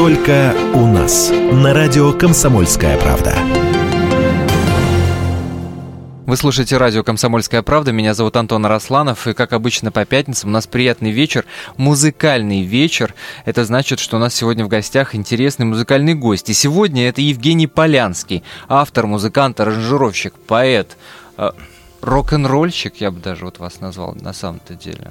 Только 0.00 0.54
у 0.72 0.86
нас. 0.86 1.30
На 1.30 1.74
радио 1.74 2.14
«Комсомольская 2.14 2.96
правда». 2.96 3.34
Вы 6.24 6.36
слушаете 6.38 6.78
радио 6.78 7.04
«Комсомольская 7.04 7.60
правда». 7.60 7.92
Меня 7.92 8.14
зовут 8.14 8.34
Антон 8.36 8.64
Арасланов. 8.64 9.26
И, 9.26 9.34
как 9.34 9.52
обычно, 9.52 9.92
по 9.92 10.06
пятницам 10.06 10.48
у 10.48 10.52
нас 10.54 10.66
приятный 10.66 11.10
вечер, 11.10 11.44
музыкальный 11.76 12.62
вечер. 12.62 13.14
Это 13.44 13.66
значит, 13.66 13.98
что 13.98 14.16
у 14.16 14.20
нас 14.20 14.34
сегодня 14.34 14.64
в 14.64 14.68
гостях 14.68 15.14
интересный 15.14 15.66
музыкальный 15.66 16.14
гость. 16.14 16.48
И 16.48 16.54
сегодня 16.54 17.06
это 17.06 17.20
Евгений 17.20 17.66
Полянский, 17.66 18.42
автор, 18.68 19.06
музыкант, 19.06 19.60
аранжировщик, 19.60 20.32
поэт, 20.32 20.96
э, 21.36 21.50
рок-н-ролльщик, 22.00 23.02
я 23.02 23.10
бы 23.10 23.20
даже 23.20 23.44
вот 23.44 23.58
вас 23.58 23.80
назвал 23.80 24.16
на 24.18 24.32
самом-то 24.32 24.72
деле. 24.76 25.10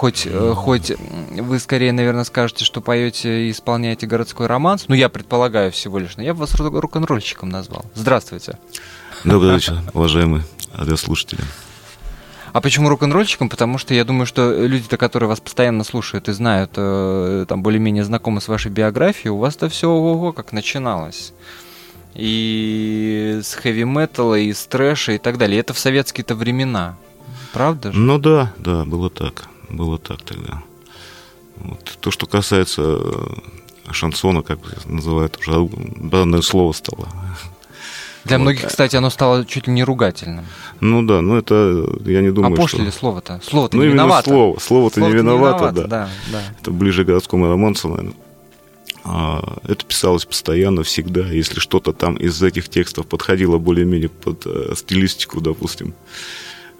Хоть, 0.00 0.26
э, 0.26 0.54
хоть 0.56 0.92
вы 1.30 1.58
скорее, 1.58 1.92
наверное, 1.92 2.24
скажете, 2.24 2.64
что 2.64 2.80
поете 2.80 3.48
и 3.48 3.50
исполняете 3.50 4.06
городской 4.06 4.46
романс. 4.46 4.86
Ну, 4.88 4.94
я 4.94 5.10
предполагаю 5.10 5.70
всего 5.72 5.98
лишь, 5.98 6.16
но 6.16 6.22
я 6.22 6.32
бы 6.32 6.40
вас 6.40 6.54
рок-н-ролльщиком 6.54 7.50
назвал. 7.50 7.84
Здравствуйте. 7.94 8.58
Добрый 9.24 9.52
вечер, 9.52 9.76
уважаемые 9.92 10.44
радиослушатели. 10.72 11.42
А 12.54 12.62
почему 12.62 12.88
рок-н-ролльщиком? 12.88 13.50
Потому 13.50 13.76
что 13.76 13.92
я 13.92 14.06
думаю, 14.06 14.24
что 14.24 14.50
люди-то, 14.66 14.96
которые 14.96 15.28
вас 15.28 15.40
постоянно 15.40 15.84
слушают 15.84 16.30
и 16.30 16.32
знают, 16.32 16.70
э, 16.76 17.44
там 17.46 17.62
более-менее 17.62 18.04
знакомы 18.04 18.40
с 18.40 18.48
вашей 18.48 18.70
биографией, 18.70 19.32
у 19.32 19.36
вас-то 19.36 19.68
все 19.68 19.90
ого 19.90 20.32
как 20.32 20.52
начиналось. 20.52 21.34
И 22.14 23.40
с 23.42 23.52
хэви-металла, 23.52 24.36
и 24.36 24.54
с 24.54 24.64
трэша, 24.64 25.12
и 25.12 25.18
так 25.18 25.36
далее. 25.36 25.60
Это 25.60 25.74
в 25.74 25.78
советские-то 25.78 26.34
времена. 26.34 26.96
Правда 27.52 27.92
же? 27.92 27.98
Ну 27.98 28.18
да, 28.18 28.54
да, 28.56 28.86
было 28.86 29.10
так. 29.10 29.50
Было 29.70 29.98
так 29.98 30.22
тогда. 30.22 30.62
Вот. 31.56 31.98
То, 32.00 32.10
что 32.10 32.26
касается 32.26 32.82
э, 32.82 33.92
шансона, 33.92 34.42
как 34.42 34.58
называют 34.86 35.38
уже, 35.38 35.68
данное 35.96 36.42
слово 36.42 36.72
стало 36.72 37.08
для 38.24 38.36
вот. 38.36 38.42
многих, 38.42 38.66
кстати, 38.66 38.96
оно 38.96 39.10
стало 39.10 39.44
чуть 39.46 39.66
ли 39.66 39.72
не 39.72 39.82
ругательным. 39.82 40.44
Ну 40.80 41.02
да, 41.02 41.22
ну 41.22 41.36
это 41.36 41.86
я 42.04 42.20
не 42.20 42.30
думаю, 42.30 42.62
а 42.62 42.68
что... 42.68 42.82
ли 42.82 42.90
слово-то? 42.90 43.40
Слово-то 43.42 43.76
ну, 43.76 43.82
не 43.82 43.88
виновато. 43.88 44.30
слово. 44.30 44.58
Слово-то 44.58 44.94
слово 44.96 45.10
не 45.10 45.16
виновато, 45.16 45.64
не 45.64 45.70
виновато 45.70 45.88
да. 45.88 45.88
да, 45.88 46.10
да. 46.32 46.42
Это 46.60 46.70
ближе 46.70 47.04
к 47.04 47.06
городскому 47.06 47.48
романсу, 47.48 47.88
наверное. 47.88 48.14
А, 49.04 49.58
это 49.64 49.84
писалось 49.86 50.26
постоянно, 50.26 50.82
всегда. 50.82 51.22
Если 51.22 51.60
что-то 51.60 51.92
там 51.92 52.16
из 52.16 52.42
этих 52.42 52.68
текстов 52.68 53.06
подходило 53.06 53.56
более-менее 53.56 54.10
под 54.10 54.42
э, 54.44 54.74
стилистику, 54.76 55.40
допустим, 55.40 55.94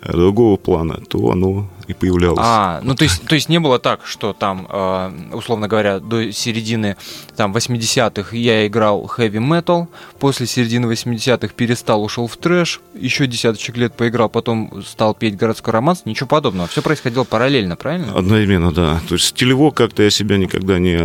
другого 0.02 0.56
плана, 0.56 1.00
то 1.08 1.30
оно 1.30 1.68
и 1.86 1.94
появлялось. 1.94 2.38
А, 2.40 2.80
ну 2.82 2.94
то 2.94 3.04
есть, 3.04 3.24
то 3.26 3.34
есть 3.34 3.48
не 3.48 3.58
было 3.58 3.78
так, 3.78 4.06
что 4.06 4.32
там, 4.32 4.66
э, 4.68 5.12
условно 5.32 5.68
говоря, 5.68 5.98
до 5.98 6.32
середины 6.32 6.96
там 7.36 7.54
80-х 7.54 8.34
я 8.36 8.66
играл 8.66 9.10
heavy 9.16 9.32
metal, 9.32 9.88
после 10.18 10.46
середины 10.46 10.90
80-х 10.90 11.52
перестал, 11.54 12.02
ушел 12.02 12.26
в 12.28 12.36
трэш, 12.36 12.80
еще 12.94 13.26
десяточек 13.26 13.76
лет 13.76 13.94
поиграл, 13.94 14.28
потом 14.28 14.82
стал 14.86 15.14
петь 15.14 15.36
городской 15.36 15.72
романс, 15.72 16.02
ничего 16.04 16.28
подобного. 16.28 16.68
Все 16.68 16.82
происходило 16.82 17.24
параллельно, 17.24 17.76
правильно? 17.76 18.14
Одновременно, 18.14 18.72
да. 18.72 19.00
То 19.08 19.14
есть 19.14 19.26
стилево 19.26 19.70
как-то 19.70 20.02
я 20.02 20.10
себя 20.10 20.36
никогда 20.36 20.78
не 20.78 21.00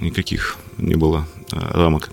никаких 0.00 0.58
не 0.78 0.94
было 0.94 1.26
э, 1.52 1.56
рамок. 1.58 2.10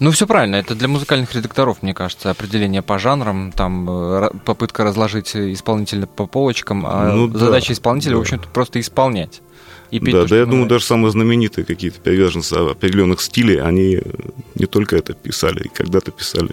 Ну, 0.00 0.10
все 0.10 0.26
правильно. 0.26 0.56
Это 0.56 0.74
для 0.74 0.88
музыкальных 0.88 1.34
редакторов, 1.34 1.82
мне 1.82 1.94
кажется, 1.94 2.30
определение 2.30 2.82
по 2.82 2.98
жанрам, 2.98 3.52
там 3.52 3.88
э, 3.88 4.30
попытка 4.44 4.84
разложить 4.84 5.34
исполнителя 5.36 6.06
по 6.06 6.26
полочкам, 6.26 6.84
а 6.86 7.12
ну, 7.12 7.28
задача 7.28 7.68
да, 7.68 7.72
исполнителя, 7.74 8.12
да. 8.12 8.18
в 8.18 8.20
общем-то, 8.20 8.48
просто 8.48 8.80
исполнять 8.80 9.42
и 9.92 10.00
петь. 10.00 10.14
Да, 10.14 10.22
то, 10.22 10.28
да, 10.30 10.36
я 10.38 10.46
думаю, 10.46 10.66
даже 10.66 10.86
самые 10.86 11.12
знаменитые 11.12 11.66
какие-то 11.66 12.00
приверженцы 12.00 12.54
определенных 12.54 13.20
стилей, 13.20 13.60
они 13.60 14.00
не 14.54 14.64
только 14.64 14.96
это 14.96 15.12
писали, 15.12 15.64
и 15.64 15.68
когда-то 15.68 16.10
писали 16.10 16.48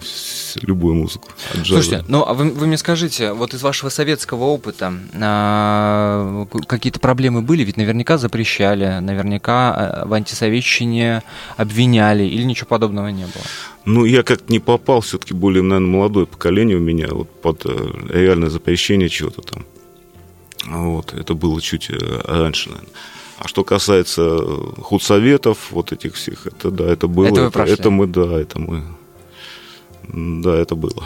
любую 0.60 0.94
музыку. 0.94 1.30
Слушайте, 1.64 2.04
ну 2.06 2.22
а 2.26 2.34
вы, 2.34 2.50
вы 2.50 2.66
мне 2.66 2.76
скажите, 2.76 3.32
вот 3.32 3.54
из 3.54 3.62
вашего 3.62 3.88
советского 3.88 4.44
опыта 4.44 4.92
а, 5.14 6.46
какие-то 6.66 7.00
проблемы 7.00 7.40
были? 7.40 7.64
Ведь 7.64 7.78
наверняка 7.78 8.18
запрещали, 8.18 8.98
наверняка 9.00 9.74
а, 9.74 10.06
в 10.06 10.12
антисоветчине 10.12 11.22
обвиняли, 11.56 12.24
или 12.24 12.42
ничего 12.42 12.66
подобного 12.68 13.08
не 13.08 13.24
было? 13.24 13.44
Ну, 13.86 14.04
я 14.04 14.22
как-то 14.22 14.52
не 14.52 14.58
попал, 14.58 15.00
все-таки 15.00 15.32
более, 15.32 15.62
наверное, 15.62 15.90
молодое 15.90 16.26
поколение 16.26 16.76
у 16.76 16.80
меня 16.80 17.08
вот 17.10 17.30
под 17.40 17.64
э, 17.64 17.90
реальное 18.10 18.50
запрещение 18.50 19.08
чего-то 19.08 19.40
там. 19.40 19.64
Вот, 20.66 21.14
это 21.14 21.32
было 21.32 21.58
чуть 21.62 21.88
э, 21.88 21.96
раньше, 22.26 22.68
наверное. 22.68 22.90
А 23.40 23.48
что 23.48 23.64
касается 23.64 24.20
э, 24.22 24.82
худсоветов, 24.82 25.70
вот 25.70 25.92
этих 25.92 26.14
всех, 26.14 26.46
это 26.46 26.70
да, 26.70 26.84
это 26.84 27.08
было. 27.08 27.26
Это, 27.26 27.40
это, 27.46 27.62
это 27.62 27.90
мы, 27.90 28.06
да, 28.06 28.38
это 28.38 28.60
мы. 28.60 28.82
Да, 30.12 30.54
это 30.54 30.74
было. 30.74 31.02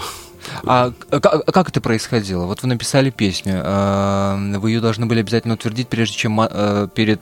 А 0.65 0.93
как 1.11 1.69
это 1.69 1.81
происходило? 1.81 2.47
Вот 2.47 2.63
вы 2.63 2.69
написали 2.69 3.11
песню, 3.11 3.63
а, 3.65 4.37
вы 4.59 4.73
ее 4.73 4.81
должны 4.81 5.07
были 5.07 5.21
обязательно 5.21 5.55
утвердить, 5.55 5.89
прежде 5.89 6.17
чем 6.17 6.41
э, 6.41 6.89
перед 6.93 7.21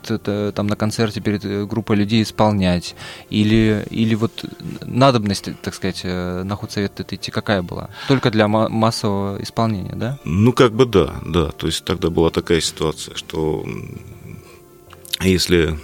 там 0.54 0.66
на 0.66 0.76
концерте 0.76 1.20
перед 1.20 1.44
э, 1.44 1.66
группой 1.66 1.96
людей 1.96 2.22
исполнять, 2.22 2.96
или 3.28 3.84
или 3.90 4.14
вот 4.14 4.44
надобность, 4.80 5.48
так 5.60 5.74
сказать, 5.74 6.04
на 6.04 6.56
худсовет 6.56 6.98
это 7.00 7.14
идти 7.14 7.30
какая 7.30 7.62
была? 7.62 7.90
Только 8.08 8.30
для 8.30 8.48
массового 8.48 9.42
исполнения, 9.42 9.94
да? 9.94 10.18
Ну 10.24 10.52
как 10.52 10.72
бы 10.72 10.86
да, 10.86 11.16
да. 11.24 11.50
То 11.50 11.66
есть 11.66 11.84
тогда 11.84 12.08
была 12.08 12.30
такая 12.30 12.62
ситуация, 12.62 13.14
что 13.14 13.64
если 15.24 15.78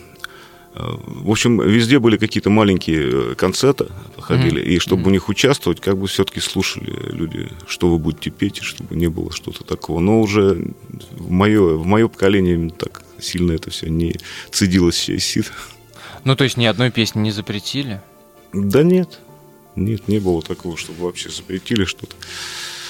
э, 0.74 0.80
в 1.06 1.30
общем, 1.30 1.60
везде 1.60 1.98
были 1.98 2.16
какие-то 2.16 2.50
маленькие 2.50 3.32
э, 3.32 3.34
концерты 3.34 3.86
проходили, 4.14 4.62
mm-hmm. 4.62 4.74
и 4.74 4.78
чтобы 4.78 5.02
mm-hmm. 5.02 5.06
в 5.06 5.10
них 5.10 5.28
участвовать, 5.28 5.80
как 5.80 5.98
бы 5.98 6.06
все-таки 6.06 6.40
слушали 6.40 6.92
люди, 7.12 7.50
что 7.66 7.88
вы 7.88 7.98
будете 7.98 8.30
петь, 8.30 8.58
чтобы 8.62 8.96
не 8.96 9.08
было 9.08 9.32
что-то 9.32 9.64
такого. 9.64 10.00
Но 10.00 10.20
уже 10.20 10.72
в 11.12 11.30
мое, 11.30 11.76
в 11.76 11.86
мое 11.86 12.08
поколение 12.08 12.70
так 12.70 13.02
сильно 13.20 13.52
это 13.52 13.70
все 13.70 13.88
не 13.88 14.16
цедилось 14.50 14.96
все 14.96 15.18
сит. 15.18 15.52
Ну, 16.24 16.36
то 16.36 16.44
есть 16.44 16.56
ни 16.56 16.66
одной 16.66 16.90
песни 16.90 17.20
не 17.20 17.30
запретили? 17.30 18.00
Да 18.52 18.82
нет. 18.82 19.20
Нет, 19.76 20.08
не 20.08 20.18
было 20.18 20.42
такого, 20.42 20.76
чтобы 20.76 21.04
вообще 21.04 21.30
запретили 21.30 21.84
что-то. 21.84 22.16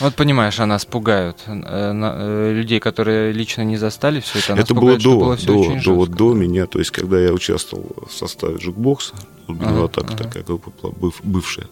Вот 0.01 0.15
понимаешь, 0.15 0.61
а 0.61 0.67
нас 0.67 0.85
пугают. 0.85 1.39
Э, 1.47 1.93
э, 1.95 2.53
людей, 2.53 2.81
которые 2.81 3.33
лично 3.33 3.63
не 3.63 3.77
застали 3.77 4.21
все 4.21 4.39
это, 4.39 4.55
это 4.55 4.75
было 4.75 4.97
до, 4.97 5.19
было 5.19 5.37
до, 5.37 5.53
очень 5.59 5.83
до, 5.83 5.95
вот 5.95 6.11
до 6.11 6.35
меня, 6.35 6.67
то 6.67 6.79
есть 6.79 6.91
когда 6.91 7.19
я 7.19 7.33
участвовал 7.33 8.07
в 8.09 8.13
составе 8.13 8.57
джукбокса, 8.57 9.15
ага, 9.49 9.85
атака 9.85 10.15
ага. 10.15 10.25
такая 10.25 10.43
группа 10.45 10.71
была, 10.71 11.13
бывшая. 11.23 11.67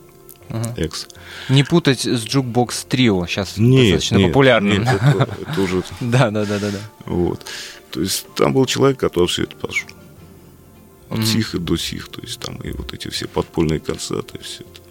Ага. 0.49 0.75
Экс. 0.77 1.09
Не 1.49 1.65
путать 1.65 2.01
с 2.01 2.25
Jukebox 2.25 2.87
Trio, 2.89 3.27
сейчас 3.27 3.57
нет, 3.57 3.95
достаточно 3.95 4.17
нет, 4.17 4.29
популярным. 4.29 4.79
Нет, 4.79 4.89
это, 4.95 5.29
это 5.49 5.61
уже... 5.61 5.83
Да, 6.01 6.31
да, 6.31 6.45
да, 6.45 6.59
да, 6.59 6.71
да. 6.71 6.79
Вот. 7.07 7.45
То 7.91 8.01
есть 8.01 8.27
там 8.35 8.53
был 8.53 8.67
человек, 8.67 8.99
который 8.99 9.27
все 9.27 9.45
это 9.45 9.57
прошел. 9.57 9.89
От 11.09 11.21
mm-hmm. 11.21 11.25
сих 11.25 11.55
и 11.55 11.59
до 11.59 11.77
сих, 11.77 12.09
то 12.09 12.21
есть 12.21 12.41
там 12.41 12.57
и 12.57 12.71
вот 12.73 12.93
эти 12.93 13.09
все 13.09 13.27
подпольные 13.27 13.81
концерты, 13.81 14.39
все 14.41 14.63
это. 14.63 14.86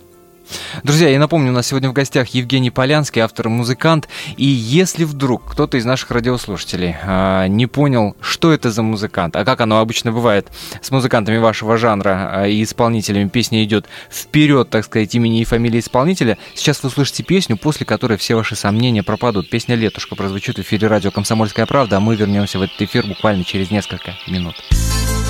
Друзья, 0.83 1.09
я 1.09 1.19
напомню, 1.19 1.51
у 1.51 1.53
нас 1.53 1.67
сегодня 1.67 1.89
в 1.89 1.93
гостях 1.93 2.29
Евгений 2.29 2.71
Полянский, 2.71 3.21
автор 3.21 3.47
и 3.47 3.49
музыкант. 3.49 4.07
И 4.37 4.45
если 4.45 5.03
вдруг 5.03 5.51
кто-то 5.51 5.77
из 5.77 5.85
наших 5.85 6.11
радиослушателей 6.11 6.95
э, 7.01 7.47
не 7.47 7.67
понял, 7.67 8.15
что 8.21 8.51
это 8.51 8.71
за 8.71 8.81
музыкант, 8.81 9.35
а 9.35 9.45
как 9.45 9.61
оно 9.61 9.79
обычно 9.79 10.11
бывает 10.11 10.47
с 10.81 10.91
музыкантами 10.91 11.37
вашего 11.37 11.77
жанра 11.77 12.43
э, 12.45 12.51
и 12.51 12.63
исполнителями, 12.63 13.29
песня 13.29 13.63
идет 13.63 13.85
вперед, 14.11 14.69
так 14.69 14.85
сказать, 14.85 15.13
имени 15.15 15.41
и 15.41 15.45
фамилии 15.45 15.79
исполнителя, 15.79 16.37
сейчас 16.53 16.83
вы 16.83 16.87
услышите 16.87 17.23
песню, 17.23 17.57
после 17.57 17.85
которой 17.85 18.17
все 18.17 18.35
ваши 18.35 18.55
сомнения 18.55 19.03
пропадут. 19.03 19.49
Песня 19.49 19.75
«Летушка» 19.75 20.15
прозвучит 20.15 20.57
в 20.57 20.61
эфире 20.61 20.87
радио 20.87 21.11
«Комсомольская 21.11 21.65
правда», 21.65 21.97
а 21.97 21.99
мы 21.99 22.15
вернемся 22.15 22.59
в 22.59 22.61
этот 22.61 22.81
эфир 22.81 23.05
буквально 23.05 23.43
через 23.43 23.71
несколько 23.71 24.15
минут. 24.27 24.55
ворожия 24.65 25.24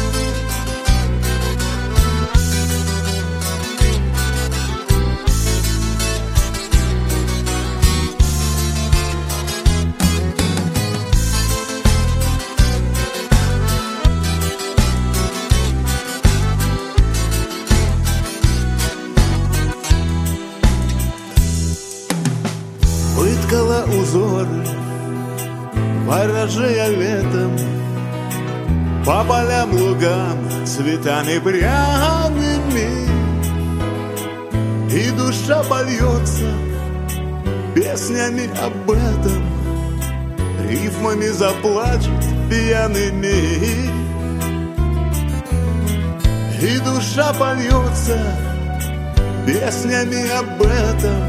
цветами 30.86 31.40
пряными. 31.40 32.90
И 34.92 35.10
душа 35.18 35.64
польется 35.64 36.46
песнями 37.74 38.48
об 38.64 38.92
этом. 38.92 39.44
Рифмами 40.70 41.30
заплачет 41.30 42.24
пьяными. 42.52 43.90
И 46.62 46.78
душа 46.80 47.34
польется 47.34 48.20
песнями 49.48 50.30
об 50.38 50.62
этом. 50.62 51.20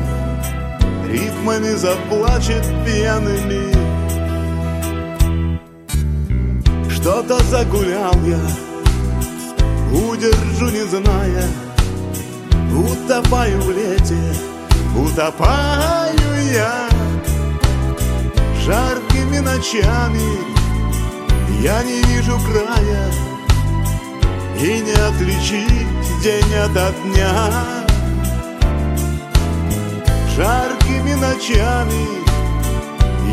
Рифмами 1.10 1.74
заплачет 1.76 2.66
пьяными. 2.84 3.74
Что-то 6.90 7.42
загулял 7.44 8.14
я 8.26 8.65
Удержу 9.92 10.70
не 10.70 10.84
зная 10.84 11.44
Утопаю 12.72 13.60
в 13.60 13.70
лете. 13.70 14.18
Утопаю 14.96 16.52
я 16.52 16.88
Жаркими 18.64 19.38
ночами. 19.38 20.38
Я 21.62 21.82
не 21.84 22.02
вижу 22.02 22.38
края 22.40 23.10
И 24.60 24.80
не 24.80 24.92
отличить 24.92 26.22
день 26.22 26.54
ото 26.54 26.92
дня. 27.04 27.86
Жаркими 30.36 31.14
ночами 31.14 32.06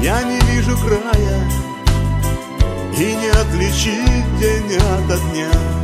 Я 0.02 0.24
не 0.24 0.40
вижу 0.40 0.78
края 0.78 1.42
И 2.98 3.16
не 3.16 3.30
отличить 3.30 4.40
день 4.40 4.78
ото 4.78 5.18
дня 5.32 5.83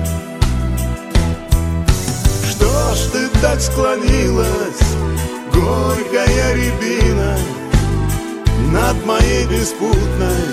Ты 3.11 3.27
так 3.41 3.59
склонилась 3.59 4.81
Горькая 5.53 6.53
рябина 6.53 7.37
Над 8.71 9.05
моей 9.05 9.45
беспутной 9.47 10.45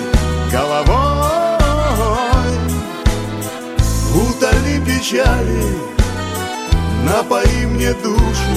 головой. 0.51 1.57
Утоли 4.15 4.81
печали 4.87 5.65
Напои 7.05 7.67
мне 7.67 7.93
душу 7.93 8.57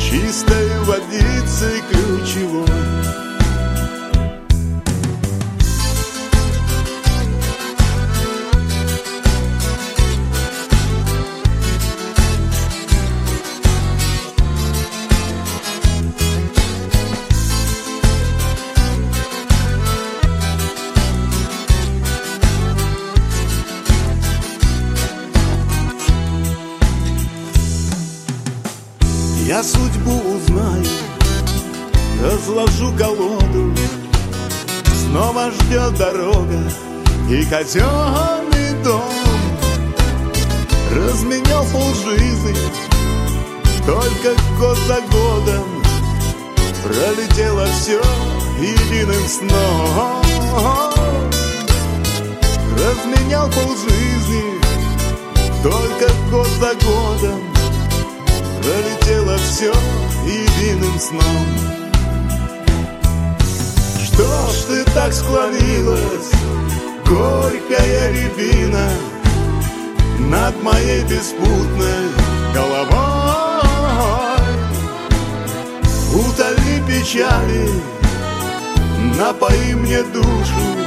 Чистой 0.00 0.78
водицей 0.80 1.82
ключевой 1.90 3.05
узнаю, 30.56 30.84
разложу 32.22 32.92
колоду 32.96 33.74
Снова 35.04 35.50
ждет 35.50 35.94
дорога 35.96 36.58
и 37.30 37.44
казенный 37.44 38.82
дом. 38.82 39.02
Разменял 40.94 41.64
полжизни, 41.66 42.56
только 43.86 44.34
год 44.58 44.78
за 44.86 45.00
годом. 45.12 45.64
Пролетело 46.82 47.66
все 47.66 48.00
единым 48.58 49.28
сном. 49.28 50.22
Разменял 52.74 53.48
полжизни, 53.50 54.44
только 55.62 56.12
год 56.30 56.48
за 56.60 56.74
годом. 56.86 57.40
Пролетело 58.62 59.36
все 59.38 59.72
единым 60.26 60.98
сном. 60.98 61.46
Что 64.04 64.50
ж 64.50 64.54
ты 64.68 64.84
так 64.92 65.12
склонилась, 65.12 66.30
горькая 67.06 68.12
рябина? 68.12 68.88
Над 70.18 70.62
моей 70.62 71.02
беспутной 71.04 72.10
головой. 72.54 73.06
Утоли 76.14 76.82
печали, 76.88 77.68
напои 79.18 79.74
мне 79.74 80.02
душу 80.02 80.86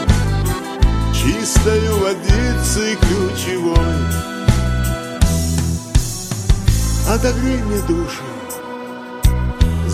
Чистою 1.22 1.98
водицей 2.00 2.96
ключевой. 2.96 3.76
Отогрей 7.10 7.62
мне 7.62 7.82
душу, 7.82 8.24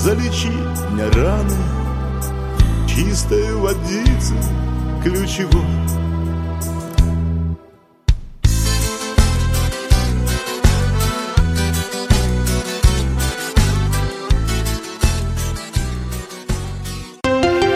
залечи 0.06 0.52
мне 0.92 1.06
раны 1.06 1.56
Чистой 2.88 3.56
водицы 3.56 4.36
ключевой 5.04 5.66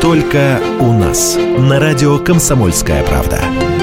Только 0.02 0.60
у 0.80 0.94
нас. 0.94 1.36
На 1.36 1.80
радио 1.80 2.18
«Комсомольская 2.20 3.04
правда». 3.04 3.79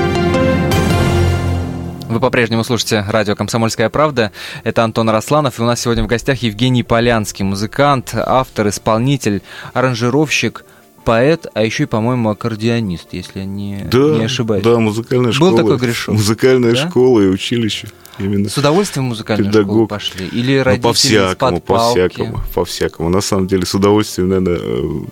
Вы 2.17 2.21
по-прежнему 2.21 2.65
слушаете 2.65 3.05
радио 3.07 3.37
«Комсомольская 3.37 3.91
правда». 3.91 4.33
Это 4.65 4.83
Антон 4.85 5.11
Росланов. 5.11 5.59
И 5.59 5.63
у 5.63 5.67
нас 5.67 5.83
сегодня 5.83 6.03
в 6.03 6.07
гостях 6.07 6.39
Евгений 6.39 6.83
Полянский, 6.83 7.45
музыкант, 7.45 8.15
автор, 8.15 8.69
исполнитель, 8.69 9.43
аранжировщик, 9.75 10.65
поэт, 11.05 11.47
а 11.53 11.63
еще 11.63 11.83
и, 11.83 11.87
по-моему, 11.87 12.31
аккордеонист, 12.31 13.09
если 13.13 13.41
я 13.41 13.45
не, 13.45 13.87
Да, 13.93 13.99
не 14.17 14.25
ошибаюсь. 14.25 14.65
да, 14.65 14.79
музыкальная 14.79 15.27
Был 15.27 15.33
школа. 15.35 15.57
такой 15.59 15.77
грешок? 15.77 16.15
Музыкальная 16.15 16.73
Да? 16.75 16.89
школа 16.89 17.21
и 17.21 17.27
училище. 17.27 17.89
Именно. 18.19 18.49
С 18.49 18.57
удовольствием 18.57 19.05
в 19.05 19.09
музыкальную 19.11 19.53
школу 19.53 19.65
Педагог. 19.67 19.91
пошли? 19.91 20.27
Или 20.27 20.57
Ну, 20.57 20.65
родители 20.65 20.83
по-всякому, 20.89 21.57
из-под 21.59 21.65
палки? 21.67 21.99
по-всякому, 22.09 22.41
по-всякому. 22.55 23.09
На 23.11 23.21
самом 23.21 23.47
деле, 23.47 23.67
с 23.67 23.75
удовольствием, 23.75 24.31
наверное... 24.31 25.07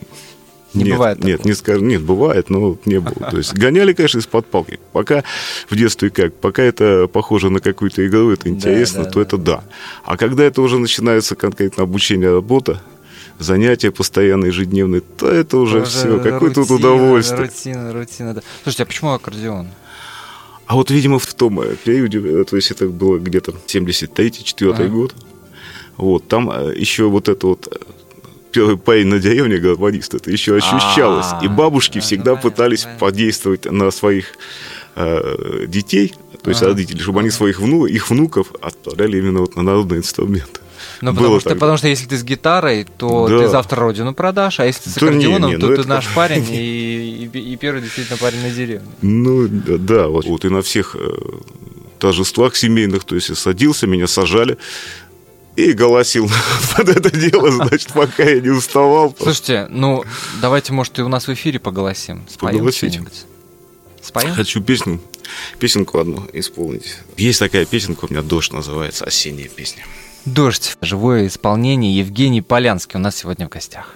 Не 0.74 0.84
нет, 0.84 0.92
бывает 0.94 1.18
Нет, 1.24 1.36
такого? 1.38 1.48
не 1.48 1.54
скажу, 1.54 1.84
нет, 1.84 2.02
бывает, 2.02 2.50
но 2.50 2.76
не 2.84 2.98
было. 3.00 3.30
То 3.30 3.38
есть 3.38 3.54
гоняли, 3.54 3.92
конечно, 3.92 4.18
из-под 4.18 4.46
палки. 4.46 4.80
Пока 4.92 5.22
в 5.70 5.76
детстве 5.76 6.10
как, 6.10 6.34
пока 6.34 6.62
это 6.62 7.08
похоже 7.12 7.50
на 7.50 7.60
какую-то 7.60 8.06
игру, 8.06 8.30
это 8.30 8.48
интересно, 8.48 9.04
да, 9.04 9.10
то 9.10 9.14
да, 9.14 9.22
это 9.22 9.38
да. 9.38 9.64
А 10.04 10.16
когда 10.16 10.44
это 10.44 10.62
уже 10.62 10.78
начинается 10.78 11.36
конкретно 11.36 11.84
обучение, 11.84 12.32
работа, 12.32 12.82
занятия 13.38 13.90
постоянные, 13.90 14.48
ежедневные, 14.48 15.00
то 15.00 15.28
это 15.28 15.58
уже 15.58 15.80
Тоже 15.80 15.90
все, 15.90 16.18
какое-то 16.20 16.62
вот 16.62 16.70
рутина, 16.70 16.92
удовольствие. 16.92 17.40
Рутина, 17.40 17.92
рутина, 17.92 18.34
да. 18.34 18.42
Слушайте, 18.62 18.82
а 18.82 18.86
почему 18.86 19.10
аккордеон? 19.12 19.68
А 20.66 20.74
вот, 20.76 20.90
видимо, 20.90 21.18
в 21.18 21.34
том 21.34 21.60
э, 21.60 21.76
периоде, 21.76 22.18
э, 22.20 22.44
то 22.44 22.56
есть 22.56 22.70
это 22.70 22.86
было 22.86 23.18
где-то 23.18 23.52
73-4 23.66 24.72
Ага. 24.72 24.88
год, 24.88 25.14
вот, 25.96 26.26
там 26.26 26.50
э, 26.50 26.74
еще 26.76 27.04
вот 27.04 27.28
это 27.28 27.46
вот 27.46 27.68
первый 28.54 28.76
парень 28.76 29.08
на 29.08 29.18
деревне, 29.18 29.58
гармонист, 29.58 30.14
это 30.14 30.30
еще 30.30 30.56
ощущалось. 30.56 31.26
А, 31.32 31.40
И 31.44 31.48
бабушки 31.48 31.98
да, 31.98 32.00
всегда 32.00 32.30
ну, 32.32 32.40
пытались 32.40 32.86
подействовать 33.00 33.70
на 33.70 33.90
своих 33.90 34.26
э, 34.94 35.66
детей, 35.66 36.14
то 36.42 36.50
есть 36.50 36.62
родителей, 36.62 37.00
чтобы 37.00 37.20
они 37.20 37.30
своих 37.30 37.58
вну, 37.60 37.84
их 37.86 38.10
внуков 38.10 38.52
отправляли 38.62 39.18
именно 39.18 39.40
вот 39.40 39.56
на 39.56 39.62
народные 39.62 39.98
инструменты. 39.98 40.60
Ну, 41.00 41.12
Было 41.12 41.16
потому 41.16 41.40
что, 41.40 41.48
так. 41.50 41.58
потому 41.58 41.78
что 41.78 41.88
если 41.88 42.06
ты 42.06 42.16
с 42.16 42.22
гитарой, 42.22 42.86
то 42.96 43.28
Да. 43.28 43.38
ты 43.40 43.48
завтра 43.48 43.80
родину 43.80 44.14
продашь, 44.14 44.60
а 44.60 44.66
если 44.66 44.84
ты 44.84 44.90
с 44.90 45.02
не, 45.02 45.08
аккордеоном, 45.08 45.50
не, 45.50 45.58
то 45.58 45.66
ну 45.66 45.74
ты 45.74 45.80
это 45.80 45.88
наш 45.88 46.06
парень 46.14 46.46
и, 46.48 47.28
и, 47.32 47.52
и 47.52 47.56
первый 47.56 47.82
действительно 47.82 48.18
парень 48.18 48.42
на 48.42 48.50
деревне. 48.50 48.86
Ну, 49.02 49.48
да, 49.48 49.76
да, 49.78 50.08
вот. 50.08 50.26
вот 50.26 50.44
и 50.44 50.48
на 50.48 50.62
всех 50.62 50.94
э, 50.98 51.12
торжествах 51.98 52.54
семейных, 52.56 53.04
то 53.04 53.14
есть 53.14 53.30
я 53.30 53.34
садился, 53.34 53.86
меня 53.86 54.06
сажали, 54.06 54.58
и 55.56 55.72
голосил 55.72 56.30
под 56.76 56.88
это 56.88 57.10
дело, 57.10 57.50
значит, 57.50 57.92
пока 57.92 58.24
я 58.24 58.40
не 58.40 58.50
уставал. 58.50 59.14
Слушайте, 59.18 59.66
ну, 59.70 60.04
давайте, 60.40 60.72
может, 60.72 60.98
и 60.98 61.02
у 61.02 61.08
нас 61.08 61.26
в 61.28 61.32
эфире 61.32 61.58
поголосим. 61.58 62.24
Споем 62.28 62.54
Поголосите. 62.54 62.88
что-нибудь? 62.90 63.24
Споем? 64.02 64.34
Хочу 64.34 64.62
песню, 64.62 65.00
песенку 65.58 65.98
одну 65.98 66.26
исполнить. 66.32 66.96
Есть 67.16 67.38
такая 67.38 67.64
песенка 67.64 68.06
у 68.06 68.12
меня 68.12 68.22
«Дождь» 68.22 68.52
называется, 68.52 69.04
осенняя 69.04 69.48
песня. 69.48 69.84
Дождь. 70.24 70.76
Живое 70.80 71.26
исполнение. 71.26 71.96
Евгений 71.96 72.40
Полянский 72.40 72.98
у 72.98 73.00
нас 73.00 73.16
сегодня 73.16 73.46
в 73.46 73.50
гостях. 73.50 73.94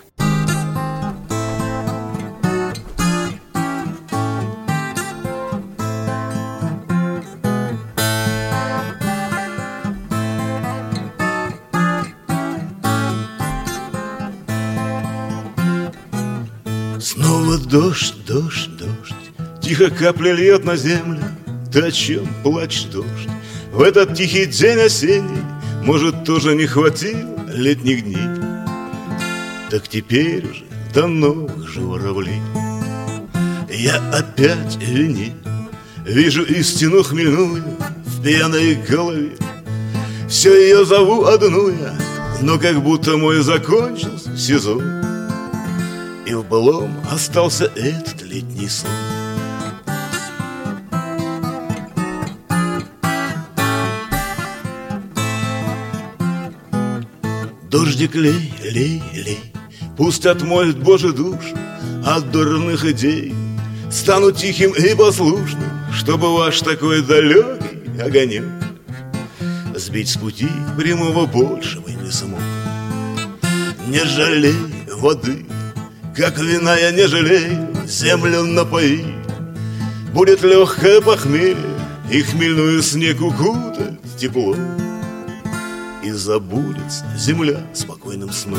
Дождь, 17.69 18.15
дождь, 18.27 18.71
дождь. 18.77 19.61
Тихо 19.61 19.91
капля 19.91 20.33
льет 20.33 20.65
на 20.65 20.77
землю. 20.77 21.23
Ты 21.73 21.83
о 21.83 21.91
чем 21.91 22.27
плачешь, 22.43 22.85
дождь? 22.85 23.29
В 23.73 23.83
этот 23.83 24.15
тихий 24.15 24.47
день 24.47 24.81
осенний 24.81 25.43
Может, 25.83 26.25
тоже 26.25 26.55
не 26.55 26.67
хватило 26.67 27.37
летних 27.53 28.05
дней? 28.05 28.41
Так 29.71 29.87
теперь 29.87 30.47
уже 30.47 30.65
до 30.95 31.07
новых 31.07 31.69
журавлей. 31.69 32.41
Я 33.71 33.97
опять 34.11 34.77
в 34.77 34.81
вине 34.81 35.35
Вижу 36.07 36.43
истину 36.45 37.03
хмельную 37.03 37.63
В 38.07 38.23
пьяной 38.23 38.77
голове. 38.77 39.37
Все 40.27 40.55
ее 40.55 40.87
зову 40.87 41.27
одну 41.27 41.69
я 41.69 41.95
Но 42.41 42.59
как 42.59 42.83
будто 42.83 43.19
мой 43.19 43.43
закончился 43.43 44.35
сезон 44.37 44.98
И 46.29 46.35
в 46.35 46.45
былом 46.45 46.95
остался 47.11 47.73
этот 47.75 48.21
летний 48.21 48.69
сон. 48.69 48.91
Дождик 57.71 58.15
лей, 58.15 58.53
лей, 58.63 59.03
лей 59.15 59.41
Пусть 59.97 60.27
отмоет 60.27 60.79
Божий 60.79 61.15
душ 61.15 61.39
От 62.05 62.31
дурных 62.31 62.85
идей. 62.85 63.35
Стану 63.91 64.31
тихим 64.31 64.73
и 64.73 64.95
послушным 64.95 65.71
Чтобы 65.95 66.37
ваш 66.37 66.61
такой 66.61 67.01
далекий 67.01 68.03
огонек 68.03 68.45
Сбить 69.75 70.11
с 70.11 70.19
пути 70.19 70.49
прямого 70.77 71.25
большего 71.25 71.89
не 71.89 72.11
смог 72.11 72.41
Не 73.87 74.05
жалей 74.05 74.57
воды 74.95 75.47
Как 76.19 76.37
вина 76.37 76.77
я 76.77 76.91
не 76.91 77.07
жалею 77.07 77.69
Землю 77.87 78.43
напои 78.43 79.05
Будет 80.13 80.43
легкое 80.43 81.01
похмелье 81.01 81.57
И 82.11 82.23
хмельную 82.23 82.83
снег 82.83 83.23
укутает 83.23 84.01
тепло 84.19 84.57
и 86.03 86.11
забудется 86.11 87.05
земля 87.17 87.61
спокойным 87.75 88.33
сном. 88.33 88.59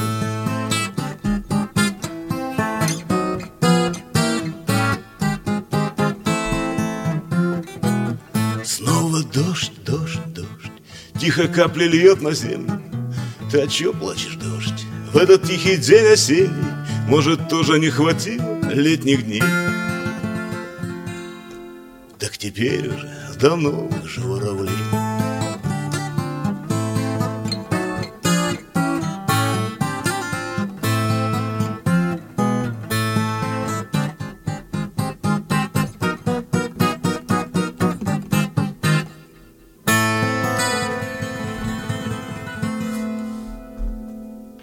Снова 8.63 9.24
дождь, 9.24 9.72
дождь, 9.86 10.20
дождь, 10.28 10.72
тихо 11.20 11.48
капли 11.48 11.86
льет 11.86 12.22
на 12.22 12.34
землю. 12.34 12.80
Ты 13.51 13.62
о 13.62 13.68
чем 13.68 13.98
плачешь, 13.98 14.36
дождь? 14.36 14.86
В 15.12 15.18
этот 15.18 15.44
тихий 15.44 15.78
день 15.78 16.06
осенний, 16.13 16.78
может, 17.10 17.50
тоже 17.50 17.80
не 17.80 17.89
хватило 17.89 18.60
летних 18.72 19.25
дней? 19.25 19.42
Так 22.20 22.38
теперь 22.38 22.88
уже 22.88 23.10
до 23.39 23.56
новых 23.56 24.08
журавлей. 24.08 24.99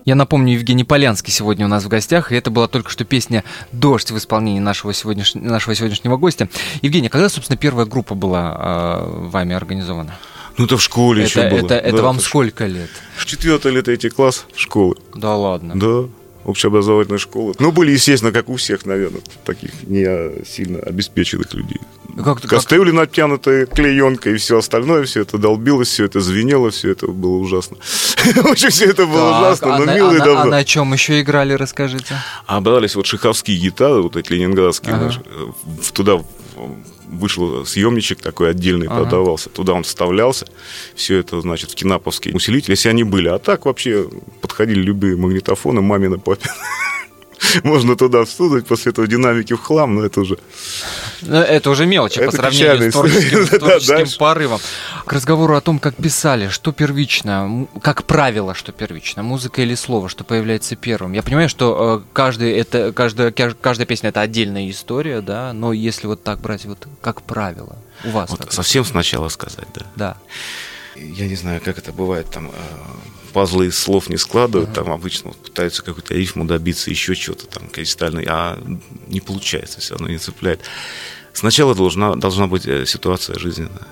Я 0.06 0.14
напомню, 0.14 0.54
Евгений 0.54 0.84
Полянский 0.84 1.32
сегодня 1.32 1.66
у 1.66 1.68
нас 1.68 1.82
в 1.84 1.88
гостях, 1.88 2.30
и 2.30 2.36
это 2.36 2.52
была 2.52 2.68
только 2.68 2.90
что 2.90 3.04
песня 3.04 3.42
«Дождь» 3.72 4.12
в 4.12 4.16
исполнении 4.16 4.60
нашего, 4.60 4.94
сегодняш... 4.94 5.34
нашего 5.34 5.74
сегодняшнего 5.74 6.16
гостя. 6.16 6.48
Евгений, 6.80 7.08
когда, 7.08 7.28
собственно, 7.28 7.56
первая 7.56 7.86
группа 7.86 8.14
была 8.14 8.56
э, 8.56 9.28
вами 9.30 9.56
организована? 9.56 10.16
Ну, 10.58 10.66
это 10.66 10.76
в 10.76 10.82
школе 10.82 11.24
это, 11.24 11.40
еще 11.40 11.50
было. 11.50 11.66
Это, 11.66 11.74
это 11.74 11.96
да, 11.96 12.02
вам 12.04 12.16
это 12.16 12.24
сколько 12.24 12.66
лет? 12.66 12.88
В 13.16 13.26
четвертый 13.26 13.72
или 13.72 13.80
третий 13.80 14.08
класс 14.08 14.46
школы. 14.54 14.94
Да 15.12 15.34
ладно. 15.34 15.74
Да, 15.74 16.08
общеобразовательной 16.46 17.18
школы. 17.18 17.54
Ну, 17.58 17.72
были, 17.72 17.90
естественно, 17.90 18.32
как 18.32 18.48
у 18.48 18.56
всех, 18.56 18.86
наверное, 18.86 19.20
таких 19.44 19.72
не 19.82 20.44
сильно 20.44 20.78
обеспеченных 20.78 21.52
людей. 21.54 21.80
Как, 22.24 22.40
Кастрюли 22.40 22.90
как... 22.90 23.00
натянутые 23.00 23.66
клеенкой 23.66 24.34
и 24.34 24.36
все 24.36 24.58
остальное, 24.58 25.04
все 25.04 25.22
это 25.22 25.36
долбилось, 25.36 25.88
все 25.88 26.04
это 26.04 26.20
звенело, 26.20 26.70
все 26.70 26.92
это 26.92 27.08
было 27.08 27.36
ужасно. 27.36 27.76
Очень 28.44 28.70
все 28.70 28.86
это 28.86 29.06
было 29.06 29.38
ужасно, 29.38 29.74
а 29.74 29.78
но 29.78 29.84
на, 29.84 29.94
мило 29.96 30.12
и 30.12 30.18
а 30.18 30.24
давно. 30.24 30.40
А 30.42 30.44
на 30.46 30.64
чем 30.64 30.92
еще 30.92 31.20
играли, 31.20 31.52
расскажите? 31.52 32.14
А 32.46 32.60
брались 32.60 32.94
вот 32.94 33.06
шиховские 33.06 33.58
гитары, 33.58 34.00
вот 34.00 34.16
эти 34.16 34.32
ленинградские. 34.32 35.12
В- 35.64 35.92
Туда 35.92 36.22
вышел 37.16 37.66
съемничек 37.66 38.20
такой 38.22 38.50
отдельный, 38.50 38.86
Ага. 38.86 39.02
продавался. 39.02 39.48
Туда 39.50 39.72
он 39.72 39.82
вставлялся. 39.82 40.46
Все 40.94 41.18
это, 41.18 41.40
значит, 41.40 41.70
в 41.70 41.74
кинаповские 41.74 42.34
усилители, 42.34 42.72
если 42.72 42.88
они 42.88 43.04
были. 43.04 43.28
А 43.28 43.38
так 43.38 43.66
вообще 43.66 44.08
подходили 44.40 44.80
любые 44.80 45.16
магнитофоны, 45.16 45.80
мамины, 45.80 46.18
папины. 46.18 46.52
Можно 47.64 47.96
туда 47.96 48.24
всунуть, 48.24 48.66
после 48.66 48.92
этого 48.92 49.06
динамики 49.06 49.54
в 49.54 49.60
хлам, 49.60 49.94
но 49.96 50.04
это 50.04 50.20
уже... 50.20 50.38
Ну, 51.22 51.36
это 51.36 51.70
уже 51.70 51.86
мелочи 51.86 52.18
Это 52.18 52.30
по 52.30 52.36
сравнению 52.36 52.90
с 52.90 52.92
творческим, 52.92 53.46
с 53.46 53.48
творческим 53.58 54.04
Да, 54.04 54.18
порывом. 54.18 54.60
К 55.04 55.12
разговору 55.12 55.54
о 55.56 55.60
том, 55.60 55.78
как 55.78 55.94
писали, 55.96 56.48
что 56.48 56.72
первично, 56.72 57.66
как 57.82 58.04
правило, 58.04 58.54
что 58.54 58.72
первично, 58.72 59.22
музыка 59.22 59.62
или 59.62 59.74
слово, 59.74 60.08
что 60.08 60.24
появляется 60.24 60.76
первым. 60.76 61.12
Я 61.12 61.22
понимаю, 61.22 61.48
что 61.48 62.02
э, 62.04 62.08
каждый 62.12 62.52
это, 62.52 62.92
каждая, 62.92 63.30
кажд- 63.30 63.56
каждая 63.60 63.86
песня 63.86 64.10
это 64.10 64.20
отдельная 64.20 64.70
история, 64.70 65.20
да, 65.20 65.52
но 65.52 65.72
если 65.72 66.06
вот 66.06 66.22
так 66.22 66.40
брать, 66.40 66.64
вот 66.64 66.86
как 67.00 67.22
правило, 67.22 67.76
у 68.04 68.10
вас 68.10 68.30
Вот 68.30 68.52
совсем 68.52 68.84
сначала 68.84 69.28
сказать, 69.28 69.68
да. 69.74 69.86
Да. 69.96 70.16
Я 70.96 71.26
не 71.26 71.34
знаю, 71.36 71.60
как 71.64 71.78
это 71.78 71.92
бывает, 71.92 72.26
там 72.30 72.48
э, 72.48 72.52
пазлы 73.32 73.66
из 73.66 73.78
слов 73.78 74.08
не 74.08 74.16
складывают, 74.16 74.72
там 74.72 74.90
обычно 74.90 75.30
вот 75.30 75.38
пытаются 75.38 75.82
какую-то 75.82 76.14
рифму 76.14 76.44
добиться, 76.44 76.90
еще 76.90 77.14
чего-то 77.14 77.46
там 77.46 77.68
кристальный, 77.68 78.24
а 78.28 78.58
не 79.06 79.20
получается, 79.20 79.80
все 79.80 79.94
равно 79.94 80.08
не 80.08 80.18
цепляет. 80.18 80.60
Сначала 81.32 81.74
должна, 81.74 82.14
должна 82.14 82.46
быть 82.46 82.66
э, 82.66 82.86
ситуация 82.86 83.38
жизненная, 83.38 83.86